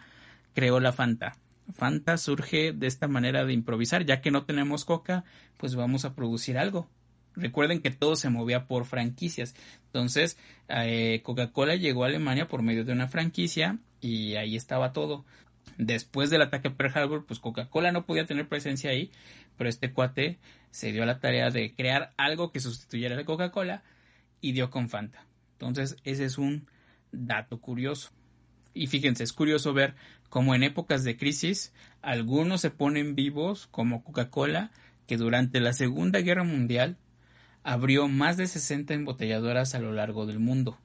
creó 0.54 0.80
la 0.80 0.92
Fanta. 0.92 1.38
Fanta 1.72 2.18
surge 2.18 2.74
de 2.74 2.88
esta 2.88 3.08
manera 3.08 3.46
de 3.46 3.54
improvisar, 3.54 4.06
ya 4.06 4.22
que 4.22 4.32
no 4.32 4.44
tenemos 4.44 4.84
coca, 4.84 5.24
pues 5.58 5.76
vamos 5.76 6.04
a 6.04 6.14
producir 6.14 6.58
algo. 6.58 6.90
Recuerden 7.36 7.82
que 7.82 7.90
todo 7.90 8.18
se 8.18 8.30
movía 8.30 8.68
por 8.68 8.86
franquicias. 8.86 9.56
Entonces, 9.86 10.38
eh, 10.68 11.22
Coca-Cola 11.24 11.76
llegó 11.76 12.04
a 12.04 12.08
Alemania 12.08 12.48
por 12.48 12.62
medio 12.62 12.84
de 12.84 12.92
una 12.92 13.08
franquicia 13.08 13.80
y 14.02 14.36
ahí 14.36 14.58
estaba 14.58 14.92
todo. 14.92 15.26
Después 15.78 16.30
del 16.30 16.42
ataque 16.42 16.68
a 16.68 16.76
Pearl 16.76 16.92
Harbor, 16.96 17.26
pues 17.26 17.40
Coca-Cola 17.40 17.94
no 17.94 18.06
podía 18.06 18.26
tener 18.26 18.48
presencia 18.48 18.92
ahí, 18.92 19.10
pero 19.58 19.70
este 19.70 19.94
cuate 19.94 20.38
se 20.70 20.92
dio 20.92 21.04
a 21.04 21.06
la 21.06 21.20
tarea 21.20 21.50
de 21.50 21.74
crear 21.74 22.14
algo 22.18 22.52
que 22.52 22.60
sustituyera 22.60 23.18
a 23.18 23.24
Coca-Cola 23.24 23.84
y 24.44 24.52
dio 24.52 24.70
con 24.70 24.90
Fanta. 24.90 25.26
Entonces, 25.54 25.96
ese 26.04 26.26
es 26.26 26.38
un 26.38 26.68
dato 27.14 27.62
curioso. 27.62 28.12
Y 28.74 28.88
fíjense, 28.88 29.24
es 29.24 29.32
curioso 29.32 29.74
ver 29.74 29.96
cómo 30.30 30.54
en 30.54 30.64
épocas 30.64 31.06
de 31.06 31.16
crisis 31.16 31.74
algunos 32.02 32.60
se 32.60 32.70
ponen 32.70 33.16
vivos, 33.16 33.68
como 33.72 34.04
Coca-Cola, 34.04 34.72
que 35.08 35.16
durante 35.16 35.62
la 35.62 35.72
Segunda 35.72 36.20
Guerra 36.20 36.44
Mundial 36.44 36.98
abrió 37.64 38.10
más 38.10 38.36
de 38.36 38.48
60 38.48 38.94
embotelladoras 38.94 39.76
a 39.76 39.80
lo 39.80 39.94
largo 39.94 40.26
del 40.26 40.40
mundo. 40.40 40.78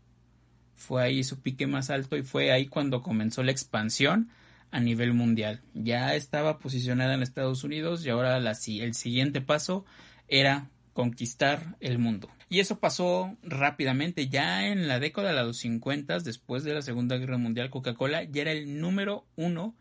Fue 0.77 1.03
ahí 1.03 1.25
su 1.25 1.41
pique 1.41 1.67
más 1.67 1.91
alto 1.91 2.17
y 2.17 2.23
fue 2.23 2.53
ahí 2.53 2.69
cuando 2.69 3.03
comenzó 3.03 3.43
la 3.43 3.51
expansión 3.51 4.31
a 4.71 4.79
nivel 4.79 5.15
mundial. 5.15 5.63
Ya 5.75 6.15
estaba 6.15 6.61
posicionada 6.61 7.15
en 7.15 7.23
Estados 7.23 7.65
Unidos 7.65 8.07
y 8.07 8.11
ahora 8.11 8.37
el 8.37 8.95
siguiente 8.95 9.41
paso 9.41 9.85
era 10.29 10.71
conquistar 10.93 11.77
el 11.81 11.99
mundo. 11.99 12.29
Y 12.49 12.61
eso 12.61 12.81
pasó 12.81 13.37
rápidamente. 13.43 14.29
Ya 14.29 14.69
en 14.69 14.89
la 14.89 15.01
década 15.01 15.33
de 15.33 15.43
los 15.43 15.59
50, 15.59 16.21
después 16.21 16.65
de 16.65 16.75
la 16.75 16.83
Segunda 16.83 17.17
Guerra 17.19 17.39
Mundial, 17.39 17.71
Coca-Cola 17.71 18.25
ya 18.25 18.43
era 18.43 18.53
el 18.53 18.81
número 18.81 19.27
uno 19.37 19.75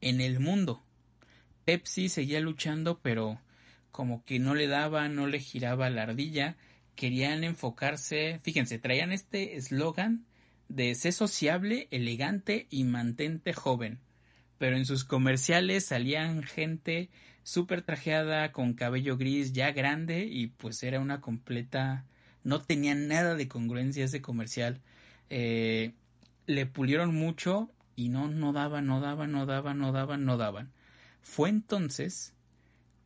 en 0.00 0.20
el 0.20 0.40
mundo. 0.40 0.82
Pepsi 1.64 2.08
seguía 2.08 2.40
luchando, 2.40 3.00
pero 3.00 3.40
como 3.90 4.24
que 4.24 4.38
no 4.38 4.54
le 4.54 4.66
daba, 4.66 5.08
no 5.08 5.26
le 5.26 5.38
giraba 5.38 5.88
la 5.90 6.02
ardilla, 6.02 6.56
querían 6.96 7.44
enfocarse, 7.44 8.40
fíjense, 8.42 8.78
traían 8.78 9.12
este 9.12 9.56
eslogan 9.56 10.26
de 10.68 10.94
ser 10.94 11.12
sociable, 11.12 11.88
elegante 11.90 12.66
y 12.70 12.84
mantente 12.84 13.52
joven. 13.52 14.00
Pero 14.58 14.76
en 14.76 14.86
sus 14.86 15.04
comerciales 15.04 15.86
salían 15.86 16.42
gente 16.42 17.10
súper 17.42 17.82
trajeada, 17.82 18.52
con 18.52 18.74
cabello 18.74 19.16
gris, 19.16 19.52
ya 19.52 19.72
grande, 19.72 20.26
y 20.26 20.48
pues 20.48 20.82
era 20.82 21.00
una 21.00 21.20
completa. 21.20 22.04
No 22.44 22.60
tenía 22.60 22.94
nada 22.94 23.34
de 23.34 23.48
congruencia 23.48 24.04
ese 24.04 24.20
comercial. 24.20 24.80
Eh, 25.30 25.92
le 26.46 26.66
pulieron 26.66 27.14
mucho 27.14 27.70
y 27.96 28.08
no, 28.08 28.28
no 28.28 28.52
daban, 28.52 28.86
no 28.86 29.00
daban, 29.00 29.32
no 29.32 29.46
daban, 29.46 29.78
no 29.78 29.92
daban, 29.92 30.24
no 30.24 30.36
daban. 30.36 30.72
Fue 31.20 31.48
entonces 31.48 32.34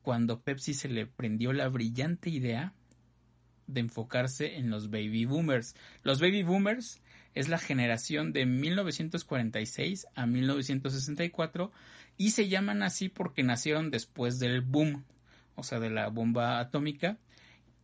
cuando 0.03 0.41
Pepsi 0.41 0.73
se 0.75 0.89
le 0.89 1.07
prendió 1.07 1.53
la 1.53 1.69
brillante 1.69 2.31
idea 2.31 2.73
de 3.67 3.81
enfocarse 3.81 4.57
en 4.57 4.71
los 4.71 4.91
baby 4.91 5.25
boomers. 5.25 5.75
Los 6.03 6.21
baby 6.21 6.43
boomers 6.43 7.01
es 7.35 7.49
la 7.49 7.59
generación 7.59 8.33
de 8.33 8.47
1946 8.47 10.07
a 10.15 10.27
1964 10.27 11.71
y 12.17 12.31
se 12.31 12.49
llaman 12.49 12.83
así 12.83 13.09
porque 13.09 13.43
nacieron 13.43 13.91
después 13.91 14.39
del 14.39 14.63
boom, 14.63 15.05
o 15.55 15.63
sea, 15.63 15.81
de 15.81 15.91
la 15.91 16.09
bomba 16.09 16.61
atómica 16.61 17.19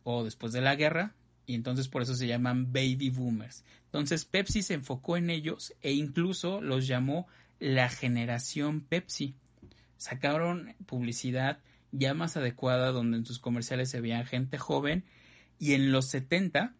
o 0.03 0.23
después 0.23 0.53
de 0.53 0.61
la 0.61 0.75
guerra 0.75 1.13
y 1.45 1.55
entonces 1.55 1.87
por 1.87 2.01
eso 2.01 2.15
se 2.15 2.27
llaman 2.27 2.71
baby 2.71 3.09
boomers. 3.09 3.63
Entonces 3.85 4.25
Pepsi 4.25 4.61
se 4.61 4.73
enfocó 4.73 5.17
en 5.17 5.29
ellos 5.29 5.73
e 5.81 5.91
incluso 5.91 6.61
los 6.61 6.87
llamó 6.87 7.27
la 7.59 7.89
generación 7.89 8.81
Pepsi. 8.81 9.35
Sacaron 9.97 10.75
publicidad 10.85 11.59
ya 11.91 12.13
más 12.13 12.37
adecuada 12.37 12.91
donde 12.91 13.17
en 13.17 13.25
sus 13.25 13.39
comerciales 13.39 13.89
se 13.89 14.01
veía 14.01 14.25
gente 14.25 14.57
joven 14.57 15.03
y 15.59 15.73
en 15.73 15.91
los 15.91 16.07
70 16.07 16.73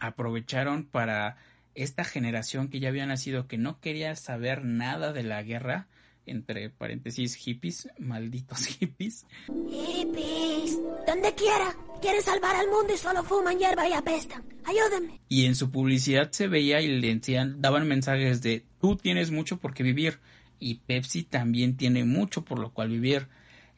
aprovecharon 0.00 0.84
para 0.84 1.36
esta 1.74 2.04
generación 2.04 2.68
que 2.68 2.80
ya 2.80 2.88
había 2.88 3.06
nacido 3.06 3.46
que 3.46 3.58
no 3.58 3.80
quería 3.80 4.14
saber 4.16 4.64
nada 4.64 5.12
de 5.12 5.22
la 5.22 5.42
guerra 5.42 5.88
entre 6.28 6.70
paréntesis 6.70 7.34
hippies, 7.34 7.88
malditos 7.98 8.66
hippies. 8.78 9.26
Hippies, 9.46 10.78
donde 11.06 11.34
quiera, 11.34 11.74
quieren 12.00 12.22
salvar 12.22 12.56
al 12.56 12.68
mundo 12.68 12.92
y 12.94 12.98
solo 12.98 13.22
fuman 13.24 13.58
hierba 13.58 13.88
y 13.88 13.92
apestan. 13.92 14.44
Ayúdenme. 14.64 15.20
Y 15.28 15.46
en 15.46 15.54
su 15.54 15.70
publicidad 15.70 16.30
se 16.30 16.48
veía 16.48 16.80
y 16.80 16.88
le 16.88 17.14
decían, 17.14 17.60
daban 17.60 17.88
mensajes 17.88 18.42
de 18.42 18.64
tú 18.80 18.96
tienes 18.96 19.30
mucho 19.30 19.58
por 19.58 19.74
qué 19.74 19.82
vivir 19.82 20.18
y 20.60 20.76
Pepsi 20.76 21.22
también 21.22 21.76
tiene 21.76 22.04
mucho 22.04 22.44
por 22.44 22.58
lo 22.58 22.72
cual 22.72 22.88
vivir 22.88 23.28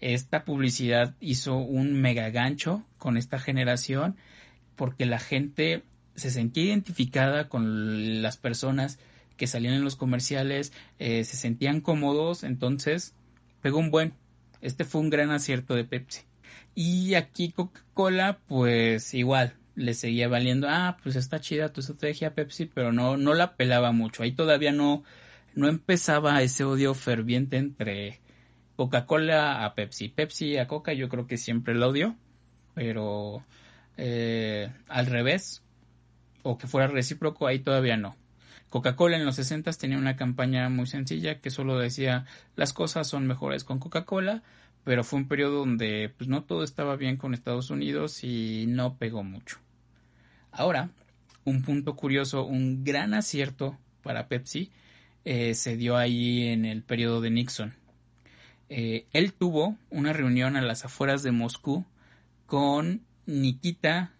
esta 0.01 0.45
publicidad 0.45 1.15
hizo 1.21 1.57
un 1.57 2.01
mega 2.01 2.31
gancho 2.31 2.85
con 2.99 3.17
esta 3.17 3.39
generación 3.39 4.17
porque 4.77 5.05
la 5.05 5.19
gente 5.19 5.83
se 6.15 6.31
sentía 6.31 6.65
identificada 6.65 7.49
con 7.49 8.23
las 8.23 8.37
personas 8.37 8.99
que 9.41 9.47
salían 9.47 9.73
en 9.73 9.85
los 9.85 9.97
comerciales, 9.97 10.75
eh, 10.99 11.25
se 11.25 11.39
sentían 11.39 11.81
cómodos, 11.81 12.45
entonces 12.45 13.15
pegó 13.63 13.79
un 13.79 13.91
buen. 13.91 14.13
Este 14.61 14.85
fue 14.85 15.01
un 15.01 15.09
gran 15.09 15.31
acierto 15.31 15.75
de 15.75 15.85
Pepsi. 15.85 16.25
Y 16.75 17.15
aquí 17.15 17.51
Coca-Cola, 17.51 18.39
pues 18.47 19.15
igual, 19.15 19.55
le 19.77 19.95
seguía 19.95 20.29
valiendo, 20.29 20.67
ah, 20.69 20.99
pues 21.03 21.17
está 21.17 21.41
chida 21.41 21.73
tu 21.73 21.81
estrategia 21.81 22.35
Pepsi, 22.35 22.67
pero 22.67 22.93
no, 22.93 23.17
no 23.17 23.33
la 23.33 23.57
pelaba 23.57 23.93
mucho. 23.93 24.23
Ahí 24.23 24.33
todavía 24.33 24.73
no, 24.73 25.05
no 25.55 25.69
empezaba 25.69 26.43
ese 26.43 26.65
odio 26.65 26.93
ferviente 26.93 27.57
entre 27.57 28.21
Coca-Cola 28.77 29.65
a 29.65 29.75
Pepsi. 29.75 30.11
Pepsi 30.11 30.59
a 30.59 30.67
Coca 30.67 30.93
yo 30.93 31.09
creo 31.09 31.27
que 31.27 31.39
siempre 31.39 31.75
lo 31.75 31.89
odio, 31.89 32.15
pero 32.75 33.43
eh, 33.97 34.71
al 34.87 35.07
revés, 35.07 35.63
o 36.43 36.59
que 36.59 36.67
fuera 36.67 36.89
recíproco, 36.89 37.47
ahí 37.47 37.61
todavía 37.61 37.97
no. 37.97 38.20
Coca-Cola 38.69 39.17
en 39.17 39.25
los 39.25 39.37
60 39.37 39.73
tenía 39.73 39.99
una 39.99 40.17
campaña 40.17 40.69
muy 40.69 40.87
sencilla 40.87 41.41
que 41.41 41.51
solo 41.51 41.79
decía 41.79 42.27
las 42.57 42.73
cosas 42.73 43.09
son 43.09 43.27
mejores 43.27 43.65
con 43.65 43.79
Coca-Cola, 43.79 44.43
pero 44.85 45.05
fue 45.05 45.19
un 45.19 45.29
periodo 45.29 45.59
donde 45.59 46.13
pues 46.17 46.29
no 46.29 46.45
todo 46.45 46.65
estaba 46.65 46.97
bien 46.97 47.17
con 47.17 47.35
Estados 47.35 47.71
Unidos 47.71 48.25
y 48.25 48.67
no 48.69 48.97
pegó 48.97 49.23
mucho. 49.23 49.59
Ahora, 50.53 50.91
un 51.45 51.63
punto 51.63 51.97
curioso, 51.97 52.45
un 52.45 52.85
gran 52.85 53.15
acierto 53.15 53.79
para 54.03 54.29
Pepsi 54.29 54.71
eh, 55.25 55.55
se 55.55 55.77
dio 55.77 55.97
ahí 55.97 56.49
en 56.49 56.65
el 56.65 56.83
periodo 56.83 57.21
de 57.21 57.31
Nixon. 57.31 57.75
Eh, 58.69 59.07
él 59.13 59.33
tuvo 59.33 59.77
una 59.91 60.13
reunión 60.13 60.57
a 60.57 60.63
las 60.63 60.85
afueras 60.85 61.23
de 61.23 61.33
Moscú 61.33 61.85
con 62.47 63.03
Nikita 63.27 64.13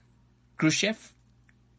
Khrushchev 0.57 0.97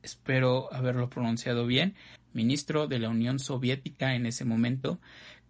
espero 0.04 0.74
haberlo 0.74 1.10
pronunciado 1.10 1.66
bien, 1.66 1.96
ministro 2.34 2.88
de 2.88 3.00
la 3.00 3.10
Unión 3.10 3.40
Soviética 3.40 4.16
en 4.16 4.26
ese 4.26 4.46
momento, 4.46 5.00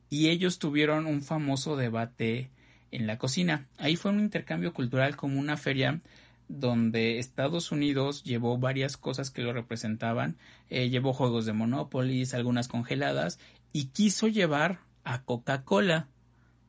y 0.10 0.30
ellos 0.30 0.60
tuvieron 0.60 1.06
un 1.06 1.22
famoso 1.22 1.76
debate 1.76 2.52
en 2.92 3.08
la 3.08 3.18
cocina. 3.18 3.68
Ahí 3.78 3.96
fue 3.96 4.12
un 4.12 4.20
intercambio 4.20 4.74
cultural 4.74 5.16
como 5.16 5.40
una 5.40 5.58
feria 5.58 6.02
donde 6.60 7.18
Estados 7.18 7.72
Unidos 7.72 8.24
llevó 8.24 8.58
varias 8.58 8.98
cosas 8.98 9.32
que 9.32 9.42
lo 9.42 9.54
representaban, 9.54 10.38
eh, 10.70 10.90
llevó 10.90 11.14
juegos 11.14 11.46
de 11.46 11.54
Monopoly, 11.54 12.28
algunas 12.34 12.68
congeladas, 12.68 13.40
y 13.72 13.86
quiso 13.86 14.28
llevar 14.28 14.80
a 15.04 15.24
Coca-Cola, 15.24 16.08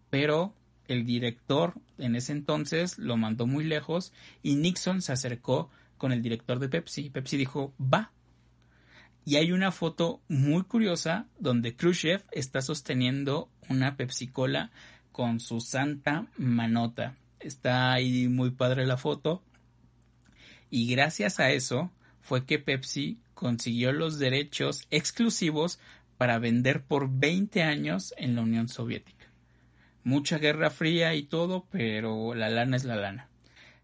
pero 0.09 0.55
el 0.87 1.05
director 1.05 1.75
en 1.99 2.17
ese 2.17 2.33
entonces 2.33 2.99
lo 2.99 3.17
mandó 3.17 3.47
muy 3.47 3.65
lejos 3.65 4.13
y 4.43 4.57
Nixon 4.57 5.03
se 5.03 5.13
acercó 5.13 5.71
con 5.99 6.13
el 6.13 6.23
director 6.23 6.59
de 6.59 6.69
Pepsi. 6.69 7.11
Pepsi 7.11 7.37
dijo, 7.37 7.73
va. 7.81 8.13
Y 9.25 9.37
hay 9.37 9.53
una 9.53 9.71
foto 9.71 10.21
muy 10.29 10.63
curiosa 10.65 11.27
donde 11.39 11.77
Khrushchev 11.77 12.25
está 12.33 12.61
sosteniendo 12.61 13.49
una 13.69 13.97
Pepsi 13.97 14.27
Cola 14.27 14.73
con 15.13 15.39
su 15.39 15.61
santa 15.61 16.27
manota. 16.37 17.17
Está 17.39 17.93
ahí 17.93 18.29
muy 18.29 18.51
padre 18.51 18.87
la 18.87 18.97
foto. 18.97 19.43
Y 20.71 20.91
gracias 20.91 21.39
a 21.39 21.51
eso 21.51 21.93
fue 22.21 22.47
que 22.47 22.59
Pepsi 22.59 23.19
consiguió 23.35 23.93
los 23.93 24.19
derechos 24.19 24.87
exclusivos 24.91 25.79
para 26.17 26.39
vender 26.39 26.85
por 26.85 27.11
20 27.11 27.63
años 27.63 28.15
en 28.17 28.35
la 28.35 28.43
Unión 28.43 28.69
Soviética. 28.69 29.27
Mucha 30.05 30.39
guerra 30.39 30.71
fría 30.71 31.15
y 31.15 31.25
todo, 31.25 31.67
pero 31.71 32.35
la 32.35 32.49
lana 32.49 32.77
es 32.77 32.85
la 32.85 32.97
lana. 32.97 33.29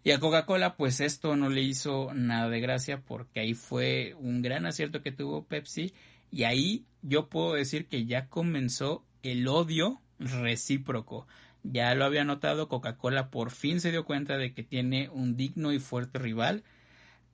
Y 0.09 0.11
a 0.11 0.21
Coca-Cola, 0.21 0.75
pues 0.75 1.01
esto 1.01 1.37
no 1.37 1.51
le 1.51 1.61
hizo 1.61 2.14
nada 2.14 2.49
de 2.49 2.61
gracia 2.61 3.03
porque 3.03 3.40
ahí 3.40 3.53
fue 3.53 4.14
un 4.18 4.40
gran 4.40 4.64
acierto 4.64 5.03
que 5.03 5.12
tuvo 5.12 5.44
Pepsi 5.44 5.92
y 6.31 6.44
ahí 6.44 6.87
yo 7.03 7.29
puedo 7.29 7.53
decir 7.53 7.88
que 7.88 8.07
ya 8.07 8.27
comenzó 8.29 9.05
el 9.23 9.47
odio 9.49 10.01
recíproco. 10.18 11.27
Ya 11.62 11.94
lo 11.94 12.07
había 12.07 12.25
notado, 12.25 12.68
Coca-Cola 12.68 13.29
por 13.29 13.51
fin 13.51 13.83
se 13.83 13.90
dio 13.90 14.07
cuenta 14.07 14.38
de 14.38 14.55
que 14.55 14.62
tiene 14.62 15.11
un 15.11 15.37
digno 15.37 15.75
y 15.75 15.79
fuerte 15.79 16.18
rival. 16.18 16.64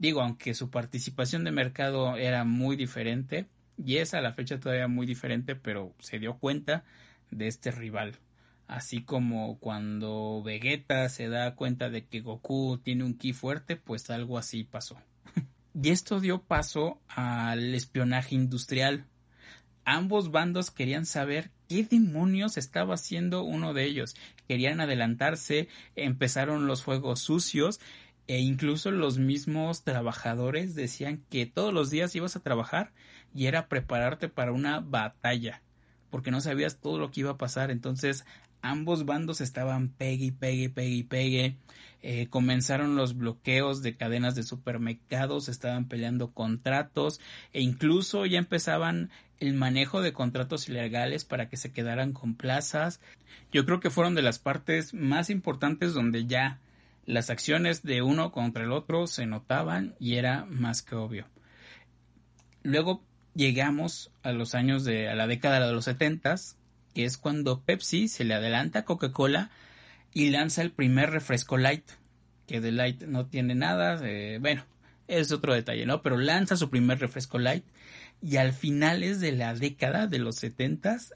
Digo, 0.00 0.20
aunque 0.20 0.52
su 0.52 0.68
participación 0.68 1.44
de 1.44 1.52
mercado 1.52 2.16
era 2.16 2.42
muy 2.42 2.74
diferente, 2.74 3.46
y 3.78 3.98
es 3.98 4.14
a 4.14 4.20
la 4.20 4.32
fecha 4.32 4.58
todavía 4.58 4.88
muy 4.88 5.06
diferente, 5.06 5.54
pero 5.54 5.94
se 6.00 6.18
dio 6.18 6.38
cuenta 6.38 6.82
de 7.30 7.46
este 7.46 7.70
rival. 7.70 8.18
Así 8.66 9.02
como 9.02 9.58
cuando 9.58 10.42
Vegeta 10.42 11.08
se 11.08 11.28
da 11.28 11.54
cuenta 11.54 11.90
de 11.90 12.06
que 12.06 12.20
Goku 12.20 12.78
tiene 12.82 13.04
un 13.04 13.14
ki 13.14 13.32
fuerte, 13.32 13.76
pues 13.76 14.08
algo 14.10 14.38
así 14.38 14.64
pasó. 14.64 14.96
y 15.74 15.90
esto 15.90 16.20
dio 16.20 16.42
paso 16.42 17.00
al 17.08 17.74
espionaje 17.74 18.34
industrial. 18.34 19.06
Ambos 19.84 20.30
bandos 20.30 20.70
querían 20.70 21.04
saber 21.04 21.50
qué 21.68 21.84
demonios 21.84 22.56
estaba 22.56 22.94
haciendo 22.94 23.42
uno 23.42 23.74
de 23.74 23.84
ellos. 23.84 24.16
Querían 24.48 24.80
adelantarse, 24.80 25.68
empezaron 25.94 26.66
los 26.66 26.82
juegos 26.82 27.20
sucios 27.20 27.80
e 28.26 28.38
incluso 28.38 28.90
los 28.90 29.18
mismos 29.18 29.84
trabajadores 29.84 30.74
decían 30.74 31.22
que 31.28 31.44
todos 31.44 31.74
los 31.74 31.90
días 31.90 32.14
ibas 32.16 32.36
a 32.36 32.40
trabajar 32.40 32.92
y 33.34 33.46
era 33.46 33.68
prepararte 33.68 34.28
para 34.30 34.52
una 34.52 34.80
batalla 34.80 35.62
porque 36.08 36.30
no 36.30 36.40
sabías 36.40 36.78
todo 36.78 36.98
lo 36.98 37.10
que 37.10 37.20
iba 37.20 37.32
a 37.32 37.36
pasar 37.36 37.70
entonces 37.70 38.24
ambos 38.64 39.04
bandos 39.04 39.40
estaban 39.40 39.90
pegue 39.90 40.32
pegue, 40.32 40.70
pegue 40.70 41.04
pegue. 41.04 41.56
Eh, 42.02 42.28
comenzaron 42.28 42.96
los 42.96 43.16
bloqueos 43.16 43.82
de 43.82 43.96
cadenas 43.96 44.34
de 44.34 44.42
supermercados, 44.42 45.48
estaban 45.48 45.88
peleando 45.88 46.32
contratos 46.32 47.20
e 47.52 47.62
incluso 47.62 48.26
ya 48.26 48.38
empezaban 48.38 49.10
el 49.38 49.54
manejo 49.54 50.02
de 50.02 50.12
contratos 50.12 50.68
ilegales 50.68 51.24
para 51.24 51.48
que 51.48 51.56
se 51.56 51.72
quedaran 51.72 52.12
con 52.12 52.34
plazas. 52.34 53.00
Yo 53.52 53.64
creo 53.64 53.80
que 53.80 53.90
fueron 53.90 54.14
de 54.14 54.22
las 54.22 54.38
partes 54.38 54.92
más 54.92 55.30
importantes 55.30 55.94
donde 55.94 56.26
ya 56.26 56.58
las 57.06 57.30
acciones 57.30 57.82
de 57.82 58.02
uno 58.02 58.32
contra 58.32 58.64
el 58.64 58.72
otro 58.72 59.06
se 59.06 59.26
notaban 59.26 59.94
y 59.98 60.16
era 60.16 60.44
más 60.46 60.82
que 60.82 60.94
obvio. 60.94 61.26
Luego 62.62 63.02
llegamos 63.34 64.10
a 64.22 64.32
los 64.32 64.54
años 64.54 64.84
de 64.84 65.08
a 65.08 65.14
la 65.14 65.26
década 65.26 65.66
de 65.66 65.72
los 65.72 65.84
setentas 65.84 66.56
es 66.96 67.16
cuando 67.16 67.62
Pepsi 67.62 68.06
se 68.06 68.24
le 68.24 68.34
adelanta 68.34 68.80
a 68.80 68.84
Coca-Cola 68.84 69.50
y 70.12 70.30
lanza 70.30 70.62
el 70.62 70.70
primer 70.70 71.10
refresco 71.10 71.56
light, 71.56 71.84
que 72.46 72.60
de 72.60 72.70
light 72.70 73.02
no 73.02 73.26
tiene 73.26 73.56
nada, 73.56 74.00
bueno, 74.40 74.64
es 75.08 75.32
otro 75.32 75.54
detalle, 75.54 75.86
¿no? 75.86 76.02
Pero 76.02 76.16
lanza 76.16 76.56
su 76.56 76.70
primer 76.70 77.00
refresco 77.00 77.38
light 77.38 77.64
y 78.22 78.36
al 78.36 78.52
finales 78.52 79.20
de 79.20 79.32
la 79.32 79.54
década 79.54 80.06
de 80.06 80.18
los 80.18 80.36
setentas 80.36 81.12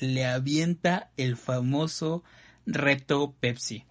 le 0.00 0.26
avienta 0.26 1.10
el 1.16 1.36
famoso 1.36 2.22
reto 2.66 3.34
Pepsi. 3.40 3.84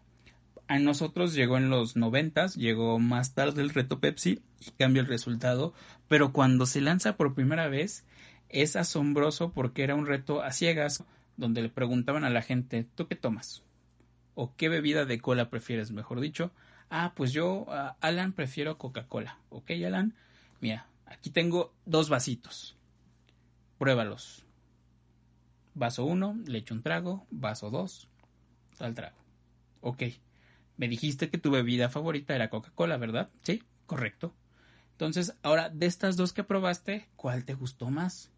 A 0.67 0.79
nosotros 0.79 1.33
llegó 1.33 1.57
en 1.57 1.69
los 1.69 1.97
noventas, 1.97 2.55
llegó 2.55 2.97
más 2.97 3.33
tarde 3.33 3.61
el 3.61 3.71
reto 3.71 3.99
Pepsi 3.99 4.41
y 4.59 4.71
cambia 4.71 5.01
el 5.01 5.07
resultado, 5.07 5.73
pero 6.07 6.31
cuando 6.31 6.65
se 6.65 6.79
lanza 6.79 7.17
por 7.17 7.33
primera 7.33 7.67
vez 7.67 8.05
es 8.47 8.75
asombroso 8.75 9.51
porque 9.51 9.83
era 9.83 9.95
un 9.95 10.05
reto 10.05 10.41
a 10.41 10.51
ciegas 10.51 11.03
donde 11.41 11.61
le 11.63 11.69
preguntaban 11.69 12.23
a 12.23 12.29
la 12.29 12.41
gente, 12.41 12.87
¿tú 12.95 13.07
qué 13.07 13.15
tomas? 13.15 13.63
¿O 14.35 14.55
qué 14.55 14.69
bebida 14.69 15.05
de 15.05 15.19
cola 15.19 15.49
prefieres, 15.49 15.91
mejor 15.91 16.21
dicho? 16.21 16.51
Ah, 16.89 17.13
pues 17.15 17.33
yo, 17.33 17.65
Alan, 17.99 18.31
prefiero 18.33 18.77
Coca-Cola. 18.77 19.39
Ok, 19.49 19.71
Alan, 19.85 20.13
mira, 20.61 20.87
aquí 21.05 21.31
tengo 21.31 21.73
dos 21.85 22.09
vasitos. 22.09 22.77
Pruébalos. 23.77 24.45
Vaso 25.73 26.05
uno, 26.05 26.37
le 26.45 26.59
echo 26.59 26.73
un 26.73 26.83
trago. 26.83 27.25
Vaso 27.31 27.69
dos, 27.69 28.07
tal 28.77 28.93
trago. 28.93 29.17
Ok. 29.81 30.03
Me 30.77 30.87
dijiste 30.87 31.29
que 31.29 31.37
tu 31.37 31.51
bebida 31.51 31.89
favorita 31.89 32.35
era 32.35 32.49
Coca-Cola, 32.49 32.97
¿verdad? 32.97 33.29
Sí, 33.41 33.63
correcto. 33.85 34.33
Entonces, 34.91 35.35
ahora, 35.41 35.69
de 35.69 35.87
estas 35.87 36.17
dos 36.17 36.33
que 36.33 36.43
probaste, 36.43 37.09
¿cuál 37.15 37.45
te 37.45 37.55
gustó 37.55 37.89
más? 37.89 38.31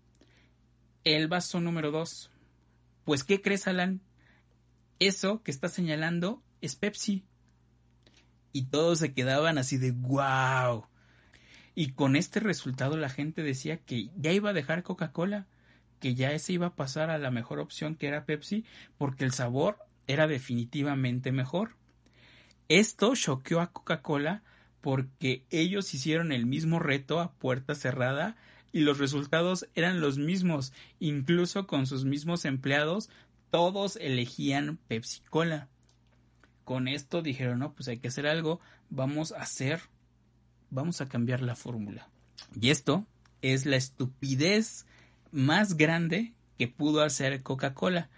El 1.04 1.28
vaso 1.28 1.60
número 1.60 1.92
dos. 1.92 2.32
Pues, 3.06 3.24
¿qué 3.24 3.42
crees, 3.42 3.68
Alan? 3.68 4.02
Eso 5.00 5.44
que 5.44 5.52
está 5.52 5.70
señalando 5.70 6.42
es 6.62 6.76
Pepsi. 6.76 7.26
Y 8.52 8.66
todos 8.66 9.00
se 9.00 9.13
quedaban 9.13 9.58
así 9.58 9.78
de 9.78 9.92
wow. 9.92 10.86
Y 11.76 11.92
con 11.92 12.16
este 12.16 12.39
resultado 12.39 12.98
la 12.98 13.10
gente 13.10 13.44
decía 13.44 13.78
que 13.78 14.10
ya 14.16 14.32
iba 14.32 14.52
a 14.52 14.54
dejar 14.54 14.84
Coca-Cola, 14.84 15.48
que 16.00 16.16
ya 16.16 16.32
ese 16.32 16.54
iba 16.54 16.68
a 16.68 16.76
pasar 16.76 17.10
a 17.10 17.18
la 17.18 17.32
mejor 17.32 17.60
opción 17.60 17.96
que 17.96 18.08
era 18.08 18.26
Pepsi, 18.26 18.63
porque 18.98 19.26
el 19.26 19.32
sabor 19.32 19.80
era 20.08 20.28
definitivamente 20.28 21.32
mejor. 21.32 21.76
Esto 22.70 23.16
choqueó 23.16 23.60
a 23.60 23.72
Coca-Cola 23.72 24.44
porque 24.82 25.46
ellos 25.50 25.94
hicieron 25.94 26.32
el 26.32 26.46
mismo 26.46 26.80
reto 26.80 27.20
a 27.20 27.34
puerta 27.34 27.74
cerrada 27.74 28.36
y 28.74 28.82
los 28.82 28.98
resultados 28.98 29.70
eran 29.76 30.02
los 30.02 30.18
mismos, 30.18 30.74
incluso 31.00 31.68
con 31.68 31.86
sus 31.86 32.04
mismos 32.04 32.44
empleados, 32.44 33.10
todos 33.52 33.96
elegían 33.98 34.80
Pepsi 34.88 35.22
Cola. 35.30 35.70
Con 36.66 36.88
esto 36.88 37.22
dijeron, 37.22 37.60
no, 37.60 37.74
pues 37.74 37.88
hay 37.88 38.00
que 38.00 38.08
hacer 38.08 38.26
algo, 38.26 38.60
vamos 38.90 39.32
a 39.32 39.42
hacer, 39.42 39.82
vamos 40.72 41.02
a 41.02 41.08
cambiar 41.08 41.42
la 41.42 41.56
fórmula. 41.56 42.10
Y 42.60 42.72
esto 42.72 43.06
es 43.44 43.66
la 43.68 43.76
estupidez 43.76 44.88
más 45.32 45.78
grande 45.78 46.34
que 46.58 46.68
pudo 46.68 47.04
hacer 47.04 47.44
Coca-Cola, 47.44 48.10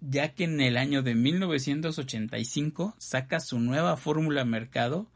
ya 0.00 0.34
que 0.34 0.44
en 0.44 0.60
el 0.60 0.76
año 0.76 1.02
de 1.02 1.14
1985 1.14 2.96
saca 2.98 3.38
su 3.38 3.60
nueva 3.60 3.96
fórmula 3.96 4.40
al 4.40 4.48
mercado 4.48 5.06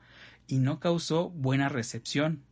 y 0.47 0.59
no 0.59 0.79
causó 0.79 1.31
buena 1.31 1.69
recepción. 1.69 2.45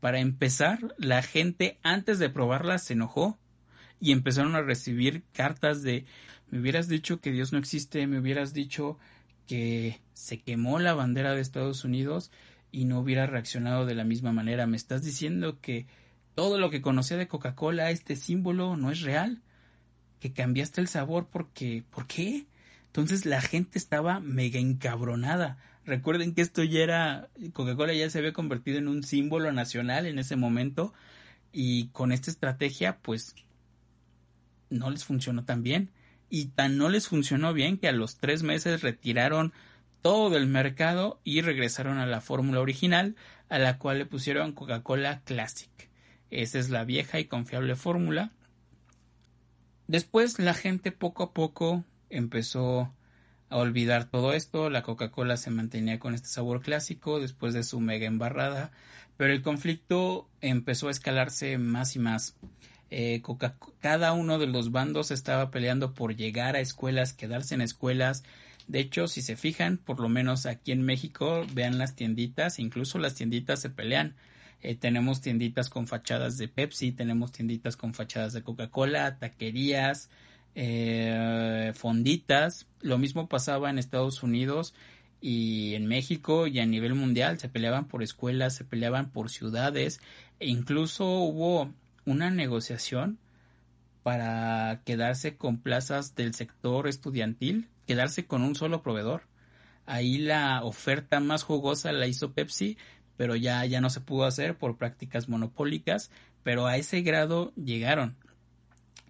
Para 0.00 0.20
empezar, 0.20 0.94
la 0.98 1.22
gente 1.22 1.78
antes 1.82 2.18
de 2.18 2.30
probarla 2.30 2.78
se 2.78 2.94
enojó 2.94 3.38
y 4.00 4.12
empezaron 4.12 4.54
a 4.56 4.62
recibir 4.62 5.22
cartas 5.32 5.82
de 5.82 6.06
me 6.50 6.58
hubieras 6.58 6.88
dicho 6.88 7.20
que 7.20 7.30
Dios 7.30 7.52
no 7.52 7.58
existe, 7.58 8.06
me 8.06 8.18
hubieras 8.18 8.52
dicho 8.52 8.98
que 9.46 10.00
se 10.14 10.40
quemó 10.40 10.78
la 10.78 10.94
bandera 10.94 11.32
de 11.32 11.40
Estados 11.40 11.84
Unidos 11.84 12.32
y 12.72 12.84
no 12.84 13.00
hubiera 13.00 13.26
reaccionado 13.26 13.86
de 13.86 13.94
la 13.94 14.04
misma 14.04 14.32
manera. 14.32 14.66
Me 14.66 14.76
estás 14.76 15.04
diciendo 15.04 15.60
que 15.60 15.86
todo 16.34 16.58
lo 16.58 16.70
que 16.70 16.82
conocía 16.82 17.16
de 17.16 17.28
Coca-Cola, 17.28 17.90
este 17.90 18.16
símbolo, 18.16 18.76
no 18.76 18.90
es 18.90 19.02
real, 19.02 19.42
que 20.18 20.32
cambiaste 20.32 20.80
el 20.80 20.88
sabor 20.88 21.28
porque 21.30 21.84
¿por 21.90 22.06
qué? 22.06 22.46
Entonces 22.86 23.26
la 23.26 23.40
gente 23.40 23.78
estaba 23.78 24.18
mega 24.18 24.58
encabronada. 24.58 25.58
Recuerden 25.90 26.34
que 26.34 26.42
esto 26.42 26.62
ya 26.62 26.84
era, 26.84 27.30
Coca-Cola 27.52 27.92
ya 27.92 28.08
se 28.10 28.20
había 28.20 28.32
convertido 28.32 28.78
en 28.78 28.86
un 28.86 29.02
símbolo 29.02 29.50
nacional 29.50 30.06
en 30.06 30.20
ese 30.20 30.36
momento 30.36 30.94
y 31.52 31.88
con 31.88 32.12
esta 32.12 32.30
estrategia 32.30 32.98
pues 33.02 33.34
no 34.68 34.88
les 34.88 35.04
funcionó 35.04 35.44
tan 35.44 35.64
bien 35.64 35.90
y 36.28 36.44
tan 36.46 36.78
no 36.78 36.90
les 36.90 37.08
funcionó 37.08 37.52
bien 37.52 37.76
que 37.76 37.88
a 37.88 37.92
los 37.92 38.18
tres 38.18 38.44
meses 38.44 38.82
retiraron 38.82 39.52
todo 40.00 40.30
del 40.30 40.46
mercado 40.46 41.20
y 41.24 41.40
regresaron 41.40 41.98
a 41.98 42.06
la 42.06 42.20
fórmula 42.20 42.60
original, 42.60 43.16
a 43.48 43.58
la 43.58 43.78
cual 43.78 43.98
le 43.98 44.06
pusieron 44.06 44.52
Coca-Cola 44.52 45.22
Classic. 45.24 45.90
Esa 46.30 46.60
es 46.60 46.70
la 46.70 46.84
vieja 46.84 47.18
y 47.18 47.24
confiable 47.24 47.74
fórmula. 47.74 48.30
Después 49.88 50.38
la 50.38 50.54
gente 50.54 50.92
poco 50.92 51.24
a 51.24 51.32
poco 51.34 51.84
empezó 52.10 52.94
a 53.50 53.56
olvidar 53.56 54.08
todo 54.08 54.32
esto, 54.32 54.70
la 54.70 54.82
Coca-Cola 54.82 55.36
se 55.36 55.50
mantenía 55.50 55.98
con 55.98 56.14
este 56.14 56.28
sabor 56.28 56.62
clásico 56.62 57.20
después 57.20 57.52
de 57.52 57.64
su 57.64 57.80
mega 57.80 58.06
embarrada, 58.06 58.70
pero 59.16 59.32
el 59.32 59.42
conflicto 59.42 60.28
empezó 60.40 60.88
a 60.88 60.92
escalarse 60.92 61.58
más 61.58 61.96
y 61.96 61.98
más. 61.98 62.36
Eh, 62.90 63.22
cada 63.80 64.12
uno 64.12 64.38
de 64.38 64.46
los 64.46 64.70
bandos 64.70 65.10
estaba 65.10 65.50
peleando 65.50 65.94
por 65.94 66.16
llegar 66.16 66.54
a 66.54 66.60
escuelas, 66.60 67.12
quedarse 67.12 67.54
en 67.56 67.60
escuelas. 67.60 68.22
De 68.68 68.78
hecho, 68.78 69.08
si 69.08 69.20
se 69.20 69.36
fijan, 69.36 69.78
por 69.78 69.98
lo 69.98 70.08
menos 70.08 70.46
aquí 70.46 70.70
en 70.70 70.82
México, 70.82 71.44
vean 71.52 71.76
las 71.76 71.96
tienditas, 71.96 72.60
incluso 72.60 72.98
las 72.98 73.14
tienditas 73.16 73.60
se 73.60 73.70
pelean. 73.70 74.14
Eh, 74.62 74.76
tenemos 74.76 75.20
tienditas 75.20 75.70
con 75.70 75.88
fachadas 75.88 76.36
de 76.38 76.46
Pepsi, 76.46 76.92
tenemos 76.92 77.32
tienditas 77.32 77.76
con 77.76 77.94
fachadas 77.94 78.32
de 78.32 78.42
Coca-Cola, 78.42 79.18
taquerías, 79.18 80.08
eh, 80.54 81.72
fonditas. 81.74 82.66
Lo 82.80 82.98
mismo 82.98 83.28
pasaba 83.28 83.70
en 83.70 83.78
Estados 83.78 84.22
Unidos 84.22 84.74
y 85.20 85.74
en 85.74 85.86
México 85.86 86.46
y 86.46 86.60
a 86.60 86.66
nivel 86.66 86.94
mundial. 86.94 87.38
Se 87.38 87.48
peleaban 87.48 87.86
por 87.86 88.02
escuelas, 88.02 88.54
se 88.54 88.64
peleaban 88.64 89.10
por 89.10 89.30
ciudades 89.30 90.00
e 90.38 90.48
incluso 90.48 91.04
hubo 91.06 91.72
una 92.04 92.30
negociación 92.30 93.18
para 94.02 94.82
quedarse 94.84 95.36
con 95.36 95.58
plazas 95.58 96.14
del 96.14 96.34
sector 96.34 96.88
estudiantil, 96.88 97.68
quedarse 97.86 98.26
con 98.26 98.42
un 98.42 98.54
solo 98.54 98.82
proveedor. 98.82 99.22
Ahí 99.86 100.18
la 100.18 100.64
oferta 100.64 101.20
más 101.20 101.42
jugosa 101.42 101.92
la 101.92 102.06
hizo 102.06 102.32
Pepsi, 102.32 102.78
pero 103.16 103.36
ya, 103.36 103.64
ya 103.66 103.80
no 103.80 103.90
se 103.90 104.00
pudo 104.00 104.24
hacer 104.24 104.56
por 104.56 104.78
prácticas 104.78 105.28
monopólicas, 105.28 106.10
pero 106.42 106.66
a 106.66 106.76
ese 106.76 107.02
grado 107.02 107.52
llegaron. 107.54 108.16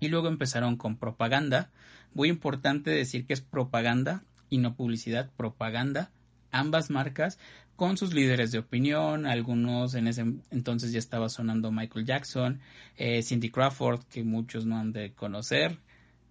Y 0.01 0.09
luego 0.09 0.29
empezaron 0.29 0.77
con 0.77 0.97
propaganda. 0.97 1.71
Muy 2.15 2.29
importante 2.29 2.91
decir 2.91 3.27
que 3.27 3.35
es 3.35 3.41
propaganda 3.41 4.25
y 4.49 4.59
no 4.59 4.75
publicidad, 4.75 5.31
propaganda. 5.37 6.11
Ambas 6.51 6.91
marcas 6.91 7.39
con 7.77 7.97
sus 7.97 8.13
líderes 8.13 8.53
de 8.53 8.59
opinión, 8.59 9.25
algunos 9.25 9.95
en 9.95 10.07
ese 10.07 10.21
entonces 10.51 10.93
ya 10.93 10.99
estaba 10.99 11.31
sonando 11.31 11.73
Michael 11.73 12.05
Jackson, 12.05 12.61
eh, 12.99 13.23
Cindy 13.23 13.49
Crawford, 13.51 14.03
que 14.05 14.23
muchos 14.23 14.67
no 14.67 14.77
han 14.77 14.93
de 14.93 15.13
conocer. 15.13 15.79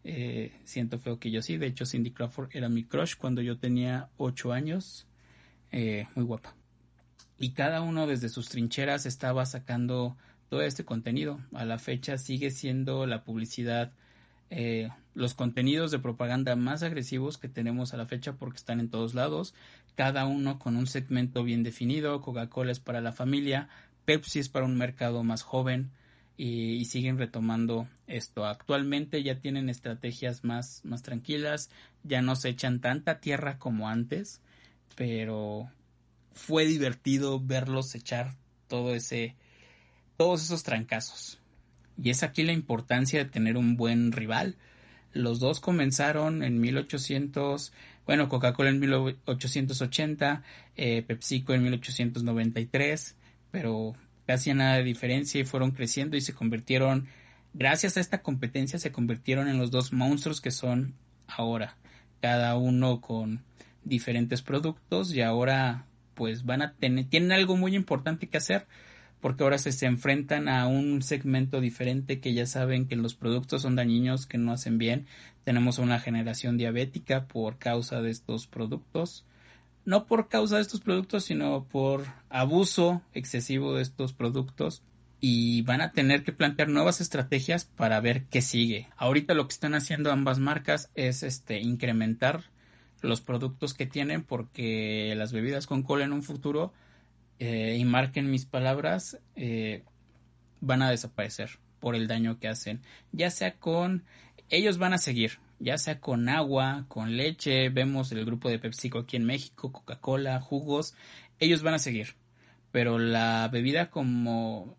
Eh, 0.03 0.51
siento 0.63 0.99
feo 0.99 1.17
que 1.17 1.31
yo 1.31 1.41
sí, 1.41 1.57
de 1.57 1.65
hecho 1.65 1.87
Cindy 1.87 2.11
Crawford 2.11 2.49
era 2.53 2.69
mi 2.69 2.83
crush 2.83 3.15
cuando 3.15 3.41
yo 3.41 3.57
tenía 3.57 4.09
8 4.17 4.53
años, 4.53 5.07
eh, 5.71 6.05
muy 6.13 6.23
guapa. 6.23 6.53
Y 7.39 7.53
cada 7.53 7.81
uno 7.81 8.05
desde 8.05 8.29
sus 8.29 8.49
trincheras 8.49 9.07
estaba 9.07 9.43
sacando 9.47 10.17
todo 10.49 10.61
este 10.61 10.83
contenido. 10.83 11.39
A 11.53 11.65
la 11.65 11.77
fecha 11.77 12.17
sigue 12.17 12.51
siendo 12.51 13.05
la 13.05 13.23
publicidad, 13.23 13.93
eh, 14.49 14.89
los 15.13 15.35
contenidos 15.35 15.91
de 15.91 15.99
propaganda 15.99 16.55
más 16.55 16.83
agresivos 16.83 17.37
que 17.37 17.47
tenemos 17.47 17.93
a 17.93 17.97
la 17.97 18.05
fecha 18.05 18.33
porque 18.33 18.57
están 18.57 18.79
en 18.79 18.89
todos 18.89 19.13
lados, 19.13 19.53
cada 19.95 20.25
uno 20.25 20.59
con 20.59 20.75
un 20.75 20.87
segmento 20.87 21.43
bien 21.43 21.63
definido. 21.63 22.21
Coca-Cola 22.21 22.71
es 22.71 22.79
para 22.79 23.01
la 23.01 23.11
familia, 23.11 23.69
Pepsi 24.05 24.39
es 24.39 24.49
para 24.49 24.65
un 24.65 24.77
mercado 24.77 25.23
más 25.23 25.43
joven 25.43 25.91
y, 26.35 26.85
siguen 26.85 27.17
retomando 27.17 27.87
esto. 28.07 28.45
Actualmente 28.45 29.21
ya 29.21 29.39
tienen 29.39 29.69
estrategias 29.69 30.43
más, 30.45 30.81
más 30.85 31.01
tranquilas, 31.03 31.69
ya 32.03 32.21
no 32.21 32.35
se 32.35 32.49
echan 32.49 32.79
tanta 32.79 33.19
tierra 33.19 33.59
como 33.59 33.89
antes, 33.89 34.41
pero 34.95 35.69
fue 36.31 36.65
divertido 36.65 37.41
verlos 37.41 37.93
echar 37.93 38.35
todo 38.69 38.95
ese 38.95 39.35
todos 40.19 40.43
esos 40.43 40.63
trancazos. 40.63 41.39
Y 41.97 42.09
es 42.09 42.23
aquí 42.23 42.43
la 42.43 42.51
importancia 42.51 43.19
de 43.23 43.29
tener 43.29 43.55
un 43.55 43.77
buen 43.77 44.11
rival. 44.11 44.57
Los 45.13 45.39
dos 45.39 45.61
comenzaron 45.61 46.43
en 46.43 46.59
1800, 46.59 47.71
bueno, 48.05 48.27
Coca-Cola 48.27 48.69
en 48.69 48.81
1880, 48.81 50.43
eh, 50.75 51.03
PepsiCo 51.03 51.53
en 51.53 51.63
1893, 51.63 53.15
pero 53.49 53.95
casi 54.27 54.53
nada 54.53 54.75
de 54.75 54.83
diferencia 54.83 55.39
y 55.39 55.45
fueron 55.45 55.71
creciendo 55.71 56.17
y 56.17 56.21
se 56.21 56.33
convirtieron, 56.33 57.07
gracias 57.53 57.95
a 57.95 58.01
esta 58.01 58.21
competencia, 58.21 58.77
se 58.77 58.91
convirtieron 58.91 59.47
en 59.47 59.57
los 59.57 59.71
dos 59.71 59.93
monstruos 59.93 60.41
que 60.41 60.51
son 60.51 60.95
ahora, 61.27 61.77
cada 62.19 62.57
uno 62.57 62.99
con 62.99 63.45
diferentes 63.85 64.41
productos 64.41 65.13
y 65.15 65.21
ahora 65.21 65.85
pues 66.13 66.43
van 66.43 66.61
a 66.61 66.73
tener, 66.73 67.05
tienen 67.05 67.31
algo 67.31 67.55
muy 67.55 67.73
importante 67.73 68.27
que 68.27 68.37
hacer 68.37 68.67
porque 69.21 69.43
ahora 69.43 69.57
se, 69.57 69.85
enfrentan 69.85 70.47
a 70.47 70.67
un 70.67 71.01
segmento 71.01 71.59
diferente 71.59 72.19
que 72.19 72.33
ya 72.33 72.45
saben 72.45 72.87
que 72.87 72.95
los 72.95 73.15
productos 73.15 73.61
son 73.61 73.75
dañinos, 73.75 74.25
que 74.25 74.37
no 74.37 74.51
hacen 74.51 74.77
bien. 74.77 75.07
Tenemos 75.43 75.77
una 75.77 75.99
generación 75.99 76.57
diabética 76.57 77.25
por 77.25 77.57
causa 77.57 78.01
de 78.01 78.11
estos 78.11 78.47
productos. 78.47 79.25
No 79.85 80.05
por 80.05 80.29
causa 80.29 80.55
de 80.55 80.61
estos 80.61 80.81
productos, 80.81 81.25
sino 81.25 81.65
por 81.65 82.05
abuso 82.29 83.01
excesivo 83.13 83.75
de 83.75 83.81
estos 83.81 84.13
productos. 84.13 84.83
Y 85.19 85.63
van 85.63 85.81
a 85.81 85.91
tener 85.91 86.23
que 86.23 86.31
plantear 86.31 86.69
nuevas 86.69 87.01
estrategias 87.01 87.65
para 87.65 87.99
ver 87.99 88.25
qué 88.25 88.41
sigue. 88.41 88.87
Ahorita 88.95 89.33
lo 89.33 89.47
que 89.47 89.53
están 89.53 89.75
haciendo 89.75 90.11
ambas 90.11 90.39
marcas 90.39 90.91
es 90.95 91.23
este 91.23 91.59
incrementar 91.59 92.43
los 93.01 93.21
productos 93.21 93.73
que 93.73 93.85
tienen 93.85 94.23
porque 94.23 95.13
las 95.17 95.33
bebidas 95.33 95.67
con 95.67 95.83
cola 95.83 96.05
en 96.05 96.13
un 96.13 96.23
futuro 96.23 96.73
eh, 97.39 97.77
y 97.79 97.85
marquen 97.85 98.29
mis 98.29 98.45
palabras, 98.45 99.17
eh, 99.35 99.83
van 100.61 100.81
a 100.81 100.89
desaparecer 100.89 101.59
por 101.79 101.95
el 101.95 102.07
daño 102.07 102.39
que 102.39 102.49
hacen. 102.49 102.81
Ya 103.11 103.31
sea 103.31 103.55
con, 103.57 104.03
ellos 104.49 104.77
van 104.77 104.93
a 104.93 104.97
seguir, 104.97 105.39
ya 105.59 105.77
sea 105.77 105.99
con 105.99 106.29
agua, 106.29 106.85
con 106.89 107.17
leche, 107.17 107.69
vemos 107.69 108.11
el 108.11 108.25
grupo 108.25 108.49
de 108.49 108.59
PepsiCo 108.59 108.99
aquí 108.99 109.15
en 109.15 109.25
México, 109.25 109.71
Coca-Cola, 109.71 110.41
jugos, 110.41 110.95
ellos 111.39 111.63
van 111.63 111.75
a 111.75 111.79
seguir. 111.79 112.15
Pero 112.71 112.99
la 112.99 113.47
bebida 113.51 113.89
como 113.89 114.77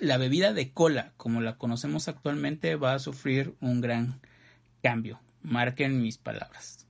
la 0.00 0.16
bebida 0.16 0.52
de 0.52 0.72
cola, 0.72 1.12
como 1.16 1.40
la 1.40 1.56
conocemos 1.56 2.08
actualmente, 2.08 2.74
va 2.76 2.94
a 2.94 2.98
sufrir 2.98 3.54
un 3.60 3.80
gran 3.80 4.20
cambio. 4.82 5.20
Marquen 5.42 6.02
mis 6.02 6.18
palabras. 6.18 6.86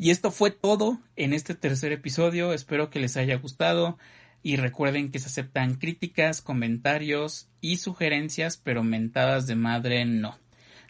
Y 0.00 0.08
esto 0.08 0.30
fue 0.30 0.50
todo 0.50 0.98
en 1.16 1.34
este 1.34 1.54
tercer 1.54 1.92
episodio. 1.92 2.54
Espero 2.54 2.88
que 2.88 3.00
les 3.00 3.18
haya 3.18 3.36
gustado. 3.36 3.98
Y 4.42 4.56
recuerden 4.56 5.10
que 5.10 5.18
se 5.18 5.26
aceptan 5.26 5.74
críticas, 5.74 6.40
comentarios 6.40 7.50
y 7.60 7.76
sugerencias, 7.76 8.56
pero 8.56 8.82
mentadas 8.82 9.46
de 9.46 9.56
madre 9.56 10.06
no. 10.06 10.38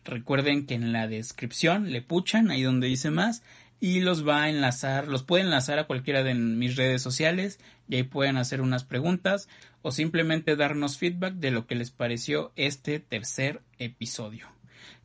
Recuerden 0.05 0.65
que 0.65 0.75
en 0.75 0.93
la 0.93 1.09
descripción 1.09 1.91
le 1.91 2.03
puchan 2.03 2.53
ahí 2.53 2.63
donde 2.63 2.87
dice 2.87 3.11
más 3.11 3.43
y 3.81 3.99
los 3.99 4.27
va 4.27 4.45
a 4.45 4.49
enlazar, 4.49 5.09
los 5.09 5.25
puede 5.25 5.43
enlazar 5.43 5.81
a 5.81 5.89
cualquiera 5.89 6.23
de 6.23 6.35
mis 6.35 6.77
redes 6.77 7.03
sociales 7.03 7.59
y 7.89 7.97
ahí 7.97 8.05
pueden 8.05 8.37
hacer 8.37 8.61
unas 8.61 8.85
preguntas 8.85 9.49
o 9.83 9.91
simplemente 9.91 10.55
darnos 10.55 10.99
feedback 10.99 11.35
de 11.35 11.51
lo 11.51 11.67
que 11.67 11.75
les 11.75 11.91
pareció 11.91 12.53
este 12.55 13.01
tercer 13.01 13.61
episodio. 13.77 14.47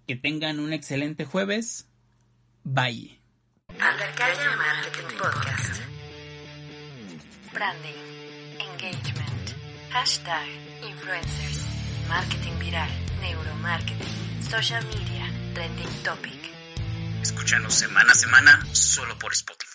Que 0.06 0.15
tengan 0.15 0.60
un 0.60 0.74
excelente 0.74 1.26
jueves. 1.26 1.88
Bye. 2.63 3.24
Marketing 3.95 5.17
Podcast. 5.17 5.81
Branding, 7.53 8.03
engagement, 8.60 9.55
hashtag, 9.89 10.47
influencers, 10.84 11.63
marketing 12.10 12.55
viral, 12.60 12.91
neuromarketing, 13.23 14.43
social 14.43 14.84
media, 14.91 15.23
trending 15.53 15.88
topic. 16.03 16.41
Escúchanos 17.21 17.73
semana 17.73 18.12
a 18.12 18.15
semana 18.15 18.67
solo 18.73 19.17
por 19.17 19.34
Spotify. 19.34 19.74